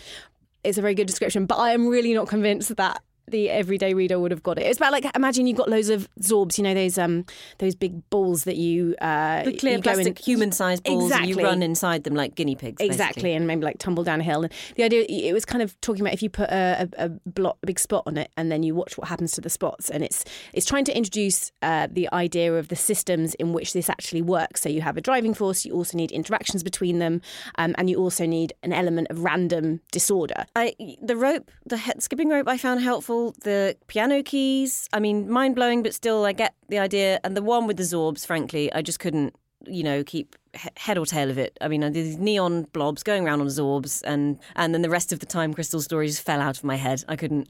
It's 0.64 0.78
a 0.78 0.82
very 0.82 0.96
good 0.96 1.08
description, 1.08 1.46
but 1.46 1.58
I 1.58 1.72
am 1.72 1.88
really 1.88 2.14
not 2.14 2.28
convinced 2.28 2.76
that 2.76 3.02
the 3.32 3.50
everyday 3.50 3.94
reader 3.94 4.20
would 4.20 4.32
have 4.32 4.44
got 4.44 4.58
it. 4.60 4.64
It's 4.64 4.78
about 4.78 4.92
like 4.92 5.06
imagine 5.16 5.48
you've 5.48 5.58
got 5.58 5.70
loads 5.70 5.90
of 5.90 6.08
zorbs, 6.20 6.58
you 6.58 6.64
know 6.64 6.74
those 6.74 6.98
um 6.98 7.26
those 7.60 7.76
big 7.76 8.08
balls 8.10 8.44
that 8.44 8.58
you 8.58 8.96
uh 9.02 9.44
The 9.44 9.58
clear 9.58 9.78
you 9.78 9.82
plastic 9.82 10.20
human-sized 10.20 10.84
balls, 10.84 11.06
exactly. 11.06 11.32
and 11.32 11.40
you 11.40 11.46
run 11.46 11.64
inside 11.64 12.04
them 12.04 12.16
like 12.16 12.36
guinea 12.36 12.56
pigs. 12.56 12.78
basically. 12.78 12.88
Exactly, 12.94 13.34
and 13.34 13.48
maybe 13.48 13.64
like 13.64 13.78
tumble 13.80 14.04
down 14.04 14.20
a 14.22 14.24
hill. 14.24 14.44
And 14.44 14.54
the 14.76 14.84
idea 14.84 15.06
it 15.08 15.34
was 15.34 15.46
kind 15.46 15.62
of 15.62 15.80
talking 15.82 16.02
about 16.02 16.14
if 16.14 16.22
you 16.24 16.30
put 16.30 16.50
a, 16.50 16.90
a, 16.98 17.06
a, 17.06 17.10
blot, 17.10 17.58
a 17.64 17.66
big 17.66 17.80
spot 17.80 18.04
on 18.06 18.18
it, 18.18 18.30
and 18.38 18.52
then 18.52 18.64
you 18.64 18.76
watch 18.76 18.98
what 18.98 19.08
happens 19.08 19.32
to 19.34 19.42
the 19.42 19.50
spots. 19.50 19.90
And 19.90 20.04
it's 20.04 20.26
it's 20.54 20.66
trying 20.66 20.86
to 20.86 20.96
introduce 20.96 21.52
uh, 21.62 21.88
the 21.92 22.08
idea 22.14 22.54
of 22.54 22.68
the 22.68 22.76
systems 22.76 23.34
in 23.36 23.54
which 23.54 23.74
this 23.74 23.90
actually 23.90 24.22
works. 24.22 24.62
So 24.62 24.70
you 24.70 24.82
have 24.82 24.98
a 24.98 25.02
driving 25.02 25.34
force, 25.34 25.66
you 25.66 25.74
also 25.74 25.98
need 25.98 26.12
interactions 26.12 26.64
between 26.64 27.00
them, 27.00 27.22
um, 27.58 27.74
and 27.78 27.90
you 27.90 27.98
also 27.98 28.26
need 28.26 28.54
an 28.64 28.74
element 28.74 29.08
of 29.10 29.24
random 29.24 29.82
disorder. 29.92 30.46
I 30.56 30.74
the 31.02 31.16
rope, 31.16 31.50
the 31.66 31.78
he- 31.78 32.00
skipping 32.00 32.30
rope, 32.30 32.48
I 32.48 32.58
found 32.58 32.82
helpful. 32.82 33.21
The 33.30 33.78
piano 33.88 34.24
keys, 34.24 34.90
I 34.92 35.00
mean, 35.00 35.30
mind 35.30 35.56
blowing, 35.56 35.84
but 35.84 35.94
still, 35.94 36.26
I 36.26 36.34
get 36.34 36.54
the 36.70 36.80
idea. 36.80 37.20
And 37.24 37.38
the 37.38 37.42
one 37.42 37.68
with 37.68 37.78
the 37.78 37.84
zorbs, 37.84 38.26
frankly, 38.26 38.74
I 38.74 38.82
just 38.82 39.00
couldn't, 39.00 39.36
you 39.66 39.84
know, 39.84 40.04
keep 40.04 40.36
head 40.76 40.98
or 40.98 41.06
tail 41.06 41.30
of 41.30 41.38
it. 41.38 41.58
I 41.62 41.68
mean, 41.68 41.90
these 41.94 42.18
neon 42.18 42.64
blobs 42.74 43.04
going 43.04 43.26
around 43.26 43.42
on 43.42 43.48
zorbs, 43.48 44.02
and 44.06 44.40
and 44.56 44.74
then 44.74 44.82
the 44.82 44.90
rest 44.90 45.14
of 45.14 45.20
the 45.20 45.26
time, 45.26 45.54
crystal 45.54 45.82
stories 45.82 46.20
fell 46.20 46.42
out 46.42 46.58
of 46.58 46.64
my 46.64 46.76
head. 46.76 47.04
I 47.08 47.16
couldn't 47.16 47.48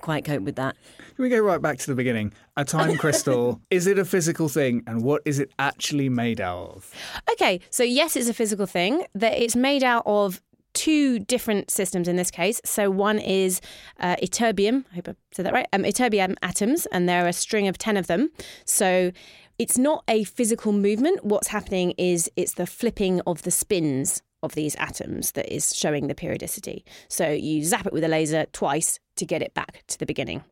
quite 0.00 0.24
cope 0.24 0.42
with 0.42 0.56
that. 0.56 0.76
Can 1.16 1.22
we 1.22 1.28
go 1.28 1.38
right 1.38 1.60
back 1.60 1.78
to 1.78 1.86
the 1.86 1.94
beginning? 1.94 2.32
A 2.56 2.64
time 2.64 2.96
crystal, 2.96 3.60
is 3.70 3.86
it 3.86 3.98
a 3.98 4.04
physical 4.04 4.48
thing 4.48 4.82
and 4.86 5.02
what 5.02 5.22
is 5.24 5.38
it 5.38 5.52
actually 5.58 6.08
made 6.08 6.40
out 6.40 6.72
of? 6.76 6.94
Okay, 7.32 7.60
so 7.70 7.82
yes, 7.82 8.16
it's 8.16 8.28
a 8.28 8.34
physical 8.34 8.66
thing. 8.66 9.04
That 9.14 9.40
it's 9.40 9.56
made 9.56 9.84
out 9.84 10.04
of 10.06 10.40
two 10.72 11.18
different 11.18 11.70
systems 11.70 12.08
in 12.08 12.16
this 12.16 12.30
case. 12.30 12.60
So 12.64 12.90
one 12.90 13.18
is 13.18 13.60
uh, 13.98 14.16
ytterbium. 14.16 14.84
I 14.92 14.94
hope 14.96 15.08
I 15.08 15.14
said 15.32 15.46
that 15.46 15.52
right. 15.52 15.66
Um, 15.72 15.82
ytterbium 15.82 16.36
atoms, 16.42 16.86
and 16.92 17.08
there 17.08 17.24
are 17.24 17.28
a 17.28 17.32
string 17.32 17.68
of 17.68 17.78
ten 17.78 17.96
of 17.96 18.06
them. 18.06 18.30
So 18.64 19.12
it's 19.58 19.76
not 19.76 20.04
a 20.08 20.24
physical 20.24 20.72
movement. 20.72 21.24
What's 21.24 21.48
happening 21.48 21.92
is 21.98 22.30
it's 22.36 22.54
the 22.54 22.66
flipping 22.66 23.20
of 23.26 23.42
the 23.42 23.50
spins 23.50 24.22
of 24.42 24.54
these 24.54 24.74
atoms 24.76 25.32
that 25.32 25.54
is 25.54 25.76
showing 25.76 26.06
the 26.06 26.14
periodicity. 26.14 26.82
So 27.08 27.28
you 27.28 27.62
zap 27.62 27.86
it 27.86 27.92
with 27.92 28.04
a 28.04 28.08
laser 28.08 28.46
twice 28.52 28.98
to 29.16 29.26
get 29.26 29.42
it 29.42 29.52
back 29.52 29.84
to 29.88 29.98
the 29.98 30.06
beginning. 30.06 30.42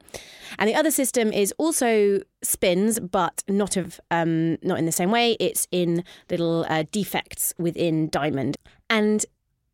And 0.58 0.68
the 0.68 0.74
other 0.74 0.90
system 0.90 1.32
is 1.32 1.54
also 1.56 2.20
spins, 2.42 3.00
but 3.00 3.42
not 3.48 3.78
of 3.78 3.98
um, 4.10 4.58
not 4.62 4.78
in 4.78 4.84
the 4.84 4.92
same 4.92 5.10
way. 5.10 5.38
It's 5.40 5.66
in 5.70 6.04
little 6.28 6.66
uh, 6.68 6.84
defects 6.92 7.54
within 7.56 8.10
diamond. 8.10 8.58
And 8.90 9.24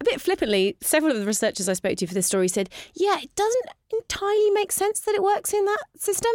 a 0.07 0.11
bit 0.11 0.21
flippantly, 0.21 0.77
several 0.81 1.13
of 1.13 1.19
the 1.19 1.27
researchers 1.27 1.69
I 1.69 1.73
spoke 1.75 1.97
to 1.99 2.07
for 2.07 2.15
this 2.15 2.27
story 2.27 2.49
said, 2.49 2.69
"Yeah, 2.95 3.19
it 3.23 3.35
doesn't 3.35 3.67
entirely 3.93 4.51
make 4.51 4.73
sense 4.73 5.01
that 5.01 5.15
it 5.15 5.23
works 5.23 5.53
in 5.53 5.65
that 5.65 5.85
system." 5.97 6.33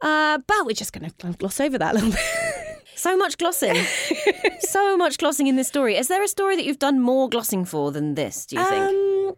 Uh, 0.00 0.38
but 0.46 0.66
we're 0.66 0.72
just 0.74 0.92
going 0.92 1.10
to 1.10 1.32
gloss 1.38 1.60
over 1.60 1.78
that 1.78 1.92
a 1.92 1.94
little 1.94 2.10
bit. 2.10 2.20
So 2.96 3.16
much 3.16 3.38
glossing, 3.38 3.74
so 4.60 4.96
much 4.96 5.18
glossing 5.18 5.46
in 5.46 5.56
this 5.56 5.68
story. 5.68 5.96
Is 5.96 6.08
there 6.08 6.22
a 6.22 6.28
story 6.28 6.56
that 6.56 6.64
you've 6.64 6.78
done 6.78 7.00
more 7.00 7.28
glossing 7.28 7.64
for 7.64 7.90
than 7.90 8.14
this? 8.14 8.46
Do 8.46 8.56
you 8.56 8.64
think? 8.64 8.84
Um, 8.90 9.34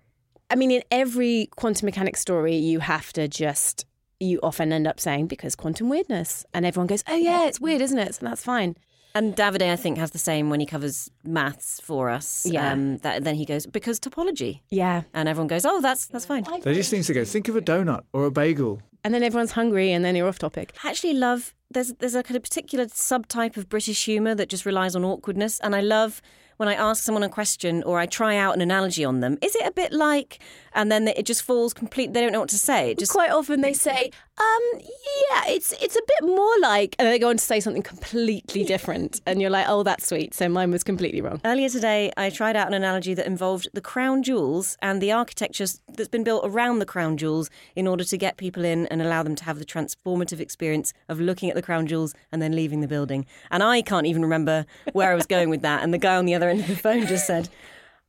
I 0.50 0.54
mean, 0.56 0.70
in 0.70 0.82
every 0.90 1.48
quantum 1.56 1.86
mechanics 1.86 2.20
story, 2.20 2.56
you 2.56 2.80
have 2.80 3.12
to 3.14 3.26
just, 3.28 3.84
you 4.20 4.38
often 4.42 4.72
end 4.72 4.86
up 4.86 5.00
saying, 5.00 5.26
because 5.26 5.56
quantum 5.56 5.88
weirdness. 5.88 6.44
And 6.54 6.64
everyone 6.64 6.86
goes, 6.86 7.02
oh, 7.08 7.16
yeah, 7.16 7.46
it's 7.46 7.60
weird, 7.60 7.80
isn't 7.80 7.98
it? 7.98 8.14
So 8.14 8.26
that's 8.26 8.44
fine. 8.44 8.76
And 9.16 9.34
Davide, 9.34 9.72
I 9.72 9.76
think, 9.76 9.96
has 9.96 10.10
the 10.10 10.18
same 10.18 10.50
when 10.50 10.60
he 10.60 10.66
covers 10.66 11.10
maths 11.24 11.80
for 11.80 12.10
us. 12.10 12.44
Yeah. 12.44 12.70
Um, 12.70 12.98
that, 12.98 13.24
then 13.24 13.34
he 13.34 13.46
goes, 13.46 13.64
because 13.64 13.98
topology. 13.98 14.60
Yeah. 14.68 15.04
And 15.14 15.26
everyone 15.26 15.48
goes, 15.48 15.64
oh, 15.64 15.80
that's 15.80 16.06
that's 16.06 16.26
fine. 16.26 16.44
They 16.62 16.74
just 16.74 16.90
seem 16.90 17.02
to 17.02 17.14
go, 17.14 17.24
think 17.24 17.48
of 17.48 17.56
a 17.56 17.62
donut 17.62 18.02
or 18.12 18.26
a 18.26 18.30
bagel. 18.30 18.82
And 19.04 19.14
then 19.14 19.22
everyone's 19.22 19.52
hungry 19.52 19.90
and 19.92 20.04
then 20.04 20.16
you're 20.16 20.28
off 20.28 20.38
topic. 20.38 20.74
I 20.84 20.90
actually 20.90 21.14
love 21.14 21.54
there's 21.70 21.94
there's 21.94 22.14
a 22.14 22.22
kind 22.22 22.36
of 22.36 22.42
particular 22.42 22.86
subtype 22.86 23.56
of 23.56 23.68
British 23.70 24.04
humour 24.04 24.34
that 24.34 24.50
just 24.50 24.66
relies 24.66 24.94
on 24.94 25.04
awkwardness, 25.04 25.60
and 25.60 25.74
I 25.74 25.80
love 25.80 26.20
when 26.56 26.68
I 26.68 26.74
ask 26.74 27.02
someone 27.02 27.22
a 27.22 27.28
question 27.28 27.82
or 27.82 27.98
I 27.98 28.06
try 28.06 28.36
out 28.36 28.54
an 28.54 28.60
analogy 28.60 29.04
on 29.04 29.20
them. 29.20 29.38
Is 29.42 29.54
it 29.56 29.66
a 29.66 29.72
bit 29.72 29.92
like, 29.92 30.38
and 30.72 30.90
then 30.92 31.08
it 31.08 31.26
just 31.26 31.42
falls 31.42 31.72
complete. 31.72 32.12
They 32.12 32.20
don't 32.20 32.32
know 32.32 32.40
what 32.40 32.50
to 32.50 32.58
say. 32.58 32.90
It 32.90 32.98
just 32.98 33.12
Quite 33.12 33.30
often 33.30 33.62
they 33.62 33.72
say, 33.72 34.10
um, 34.38 34.62
yeah, 34.74 35.44
it's 35.46 35.72
it's 35.80 35.96
a 35.96 36.02
bit 36.06 36.28
more 36.28 36.52
like, 36.60 36.94
and 36.98 37.06
then 37.06 37.12
they 37.12 37.18
go 37.18 37.30
on 37.30 37.38
to 37.38 37.42
say 37.42 37.60
something 37.60 37.82
completely 37.82 38.62
different, 38.64 39.22
and 39.24 39.40
you're 39.40 39.48
like, 39.50 39.64
oh, 39.66 39.82
that's 39.82 40.06
sweet. 40.06 40.34
So 40.34 40.50
mine 40.50 40.70
was 40.70 40.84
completely 40.84 41.22
wrong. 41.22 41.40
Earlier 41.46 41.70
today, 41.70 42.12
I 42.18 42.28
tried 42.28 42.56
out 42.56 42.66
an 42.68 42.74
analogy 42.74 43.14
that 43.14 43.26
involved 43.26 43.68
the 43.72 43.80
crown 43.80 44.22
jewels 44.22 44.76
and 44.82 45.00
the 45.00 45.12
architecture 45.12 45.64
that's 45.94 46.08
been 46.10 46.24
built 46.24 46.42
around 46.44 46.80
the 46.80 46.84
crown 46.84 47.16
jewels 47.16 47.48
in 47.74 47.86
order 47.86 48.04
to 48.04 48.18
get 48.18 48.36
people 48.36 48.64
in 48.64 48.86
and 48.88 49.00
allow 49.00 49.22
them 49.22 49.34
to 49.36 49.44
have 49.44 49.58
the 49.58 49.64
transformative 49.64 50.40
experience 50.40 50.92
of 51.08 51.18
looking 51.18 51.48
at 51.48 51.56
the 51.56 51.62
crown 51.62 51.86
jewels 51.86 52.14
and 52.30 52.42
then 52.42 52.52
leaving 52.54 52.82
the 52.82 52.88
building. 52.88 53.24
And 53.50 53.62
I 53.62 53.80
can't 53.80 54.06
even 54.06 54.20
remember 54.20 54.66
where 54.92 55.10
I 55.10 55.14
was 55.14 55.24
going 55.24 55.48
with 55.48 55.62
that. 55.62 55.82
And 55.82 55.94
the 55.94 55.98
guy 55.98 56.16
on 56.16 56.26
the 56.26 56.34
other 56.34 56.45
end 56.48 56.60
of 56.60 56.68
the 56.68 56.76
phone 56.76 57.06
just 57.06 57.26
said, 57.26 57.48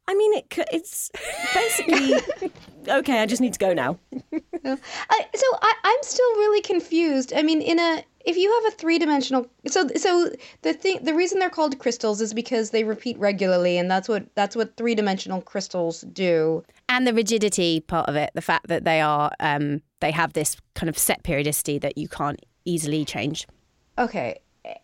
I 0.07 0.15
mean, 0.15 0.33
it, 0.35 0.45
it's 0.71 1.11
basically 1.53 2.51
okay. 2.87 3.19
I 3.19 3.25
just 3.25 3.41
need 3.41 3.53
to 3.53 3.59
go 3.59 3.73
now. 3.73 3.99
I, 4.65 5.25
so 5.35 5.45
I, 5.61 5.73
I'm 5.83 6.03
still 6.03 6.35
really 6.35 6.61
confused. 6.61 7.33
I 7.35 7.41
mean, 7.41 7.61
in 7.61 7.77
a 7.79 8.03
if 8.25 8.35
you 8.35 8.53
have 8.53 8.73
a 8.73 8.75
three 8.75 8.99
dimensional, 8.99 9.47
so 9.67 9.87
so 9.95 10.29
the 10.61 10.73
thing, 10.73 10.99
the 11.03 11.13
reason 11.13 11.39
they're 11.39 11.49
called 11.49 11.77
crystals 11.79 12.21
is 12.21 12.33
because 12.33 12.71
they 12.71 12.83
repeat 12.83 13.17
regularly, 13.19 13.77
and 13.77 13.91
that's 13.91 14.07
what 14.07 14.25
that's 14.35 14.55
what 14.55 14.77
three 14.77 14.95
dimensional 14.95 15.41
crystals 15.41 16.01
do. 16.13 16.63
And 16.87 17.05
the 17.05 17.13
rigidity 17.13 17.81
part 17.81 18.07
of 18.07 18.15
it, 18.15 18.31
the 18.33 18.41
fact 18.41 18.67
that 18.67 18.85
they 18.85 19.01
are, 19.01 19.31
um, 19.41 19.81
they 19.99 20.11
have 20.11 20.33
this 20.33 20.55
kind 20.73 20.89
of 20.89 20.97
set 20.97 21.23
periodicity 21.23 21.79
that 21.79 21.97
you 21.97 22.07
can't 22.07 22.39
easily 22.65 23.03
change. 23.03 23.45
Okay. 23.97 24.39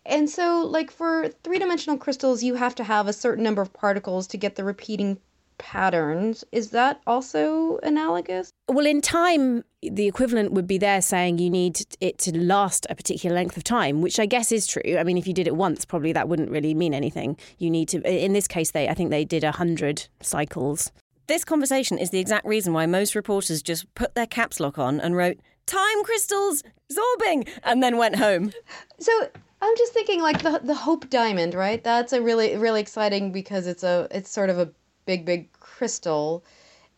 And 0.06 0.28
so, 0.28 0.64
like 0.64 0.90
for 0.90 1.28
three 1.42 1.58
dimensional 1.58 1.98
crystals, 1.98 2.42
you 2.42 2.54
have 2.54 2.74
to 2.76 2.84
have 2.84 3.08
a 3.08 3.12
certain 3.12 3.44
number 3.44 3.62
of 3.62 3.72
particles 3.72 4.26
to 4.28 4.36
get 4.36 4.56
the 4.56 4.64
repeating 4.64 5.18
patterns. 5.58 6.44
Is 6.52 6.70
that 6.70 7.00
also 7.06 7.78
analogous? 7.82 8.52
Well, 8.68 8.86
in 8.86 9.00
time, 9.00 9.64
the 9.82 10.06
equivalent 10.06 10.52
would 10.52 10.66
be 10.66 10.78
there 10.78 11.02
saying 11.02 11.38
you 11.38 11.50
need 11.50 11.80
it 12.00 12.18
to 12.18 12.36
last 12.36 12.86
a 12.90 12.94
particular 12.94 13.34
length 13.34 13.56
of 13.56 13.64
time, 13.64 14.00
which 14.00 14.18
I 14.18 14.26
guess 14.26 14.52
is 14.52 14.66
true. 14.66 14.96
I 14.98 15.04
mean, 15.04 15.18
if 15.18 15.26
you 15.26 15.34
did 15.34 15.46
it 15.46 15.56
once, 15.56 15.84
probably 15.84 16.12
that 16.12 16.28
wouldn't 16.28 16.50
really 16.50 16.74
mean 16.74 16.94
anything. 16.94 17.36
You 17.58 17.70
need 17.70 17.88
to, 17.90 18.00
in 18.02 18.32
this 18.32 18.48
case, 18.48 18.70
they 18.70 18.88
I 18.88 18.94
think 18.94 19.10
they 19.10 19.24
did 19.24 19.44
a 19.44 19.52
hundred 19.52 20.06
cycles. 20.20 20.92
This 21.26 21.44
conversation 21.44 21.98
is 21.98 22.10
the 22.10 22.20
exact 22.20 22.46
reason 22.46 22.72
why 22.72 22.86
most 22.86 23.14
reporters 23.14 23.62
just 23.62 23.92
put 23.94 24.14
their 24.14 24.26
caps 24.26 24.60
lock 24.60 24.78
on 24.78 25.00
and 25.00 25.16
wrote 25.16 25.38
"time 25.66 26.04
crystals 26.04 26.62
zorbing" 26.92 27.48
and 27.62 27.82
then 27.82 27.96
went 27.96 28.16
home. 28.16 28.52
So 28.98 29.28
I'm 29.64 29.76
just 29.78 29.94
thinking, 29.94 30.20
like 30.20 30.42
the 30.42 30.60
the 30.62 30.74
Hope 30.74 31.08
Diamond, 31.08 31.54
right? 31.54 31.82
That's 31.82 32.12
a 32.12 32.20
really 32.20 32.56
really 32.56 32.80
exciting 32.80 33.32
because 33.32 33.66
it's 33.66 33.82
a 33.82 34.06
it's 34.10 34.30
sort 34.30 34.50
of 34.50 34.58
a 34.58 34.70
big 35.06 35.24
big 35.24 35.52
crystal, 35.52 36.44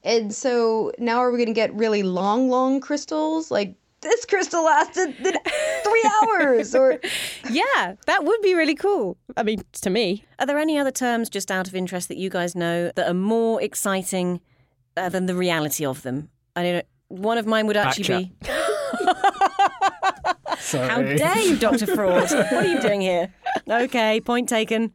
and 0.03 0.35
so 0.35 0.93
now 0.99 1.19
are 1.19 1.31
we 1.31 1.39
going 1.39 1.47
to 1.47 1.53
get 1.53 1.73
really 1.75 2.03
long 2.03 2.49
long 2.49 2.81
crystals? 2.81 3.53
Like 3.53 3.77
this 4.01 4.25
crystal 4.25 4.65
lasted 4.65 5.15
three 5.17 6.11
hours, 6.23 6.75
or 6.75 6.99
Yeah, 7.49 7.95
that 8.07 8.25
would 8.25 8.41
be 8.43 8.55
really 8.55 8.75
cool. 8.75 9.17
I 9.37 9.43
mean, 9.45 9.63
to 9.83 9.91
me, 9.91 10.25
Are 10.39 10.47
there 10.47 10.59
any 10.59 10.77
other 10.77 10.91
terms, 10.91 11.29
just 11.29 11.51
out 11.51 11.69
of 11.69 11.75
interest, 11.75 12.09
that 12.09 12.17
you 12.17 12.31
guys 12.31 12.55
know 12.57 12.91
that 12.97 13.09
are 13.09 13.15
more 13.15 13.63
exciting 13.63 14.41
uh, 14.97 15.09
than 15.09 15.27
the 15.27 15.35
reality 15.37 15.87
of 15.87 16.03
them? 16.03 16.31
I 16.57 16.63
don't 16.63 16.75
know. 16.75 16.83
One 17.09 17.39
of 17.39 17.47
mine 17.47 17.69
would 17.69 17.77
actually 17.77 18.35
be. 18.41 18.51
Sorry. 20.67 20.89
How 20.89 21.01
dare 21.01 21.39
you, 21.39 21.57
Dr. 21.57 21.87
Fraud? 21.87 22.29
what 22.33 22.53
are 22.53 22.67
you 22.67 22.81
doing 22.81 23.01
here? 23.01 23.33
Okay, 23.69 24.21
point 24.21 24.49
taken. 24.49 24.93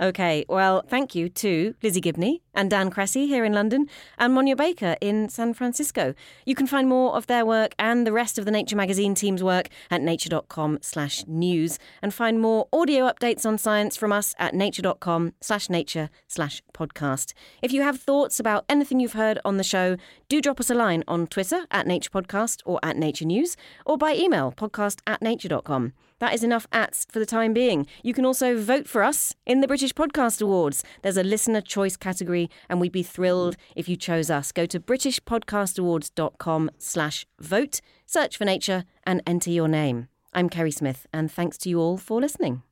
Okay, 0.00 0.44
well, 0.48 0.82
thank 0.88 1.14
you 1.14 1.28
to 1.30 1.74
Lizzie 1.82 2.00
Gibney 2.00 2.42
and 2.58 2.68
Dan 2.68 2.90
Cressey 2.90 3.28
here 3.28 3.44
in 3.44 3.52
London 3.52 3.88
and 4.18 4.34
Monya 4.34 4.56
Baker 4.56 4.96
in 5.00 5.28
San 5.28 5.54
Francisco. 5.54 6.12
You 6.44 6.56
can 6.56 6.66
find 6.66 6.88
more 6.88 7.14
of 7.14 7.28
their 7.28 7.46
work 7.46 7.72
and 7.78 8.04
the 8.04 8.12
rest 8.12 8.36
of 8.36 8.44
the 8.44 8.50
Nature 8.50 8.74
magazine 8.74 9.14
team's 9.14 9.44
work 9.44 9.68
at 9.92 10.02
nature.com 10.02 10.80
slash 10.82 11.24
news 11.28 11.78
and 12.02 12.12
find 12.12 12.40
more 12.40 12.66
audio 12.72 13.10
updates 13.10 13.46
on 13.46 13.58
science 13.58 13.96
from 13.96 14.12
us 14.12 14.34
at 14.40 14.54
nature.com 14.54 15.34
slash 15.40 15.70
nature 15.70 16.10
slash 16.26 16.60
podcast. 16.74 17.32
If 17.62 17.72
you 17.72 17.82
have 17.82 18.00
thoughts 18.00 18.40
about 18.40 18.64
anything 18.68 18.98
you've 18.98 19.12
heard 19.12 19.38
on 19.44 19.56
the 19.56 19.62
show, 19.62 19.96
do 20.28 20.42
drop 20.42 20.58
us 20.58 20.68
a 20.68 20.74
line 20.74 21.04
on 21.06 21.28
Twitter 21.28 21.64
at 21.70 21.86
Nature 21.86 22.10
Podcast 22.10 22.60
or 22.64 22.80
at 22.82 22.96
Nature 22.96 23.24
News 23.24 23.56
or 23.86 23.96
by 23.96 24.14
email 24.14 24.50
podcast 24.50 25.00
at 25.06 25.22
nature.com. 25.22 25.92
That 26.20 26.34
is 26.34 26.42
enough 26.42 26.66
ats 26.72 27.06
for 27.10 27.20
the 27.20 27.26
time 27.26 27.52
being. 27.52 27.86
You 28.02 28.12
can 28.12 28.24
also 28.24 28.60
vote 28.60 28.88
for 28.88 29.04
us 29.04 29.34
in 29.46 29.60
the 29.60 29.68
British 29.68 29.92
Podcast 29.92 30.42
Awards. 30.42 30.82
There's 31.02 31.16
a 31.16 31.22
listener 31.22 31.60
choice 31.60 31.96
category, 31.96 32.47
and 32.68 32.80
we'd 32.80 32.92
be 32.92 33.02
thrilled 33.02 33.56
if 33.76 33.88
you 33.88 33.96
chose 33.96 34.30
us. 34.30 34.52
Go 34.52 34.66
to 34.66 34.80
britishpodcastawards.com 34.80 36.70
slash 36.78 37.26
vote, 37.40 37.80
search 38.06 38.36
for 38.36 38.44
nature, 38.44 38.84
and 39.04 39.22
enter 39.26 39.50
your 39.50 39.68
name. 39.68 40.08
I'm 40.32 40.48
Kerry 40.48 40.70
Smith, 40.70 41.06
and 41.12 41.30
thanks 41.30 41.58
to 41.58 41.68
you 41.68 41.80
all 41.80 41.96
for 41.96 42.20
listening. 42.20 42.62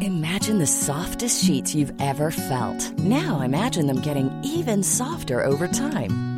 Imagine 0.00 0.58
the 0.58 0.66
softest 0.66 1.44
sheets 1.44 1.74
you've 1.74 1.92
ever 2.00 2.30
felt. 2.30 2.98
Now 2.98 3.40
imagine 3.40 3.86
them 3.86 4.00
getting 4.00 4.30
even 4.42 4.82
softer 4.82 5.44
over 5.44 5.68
time. 5.68 6.37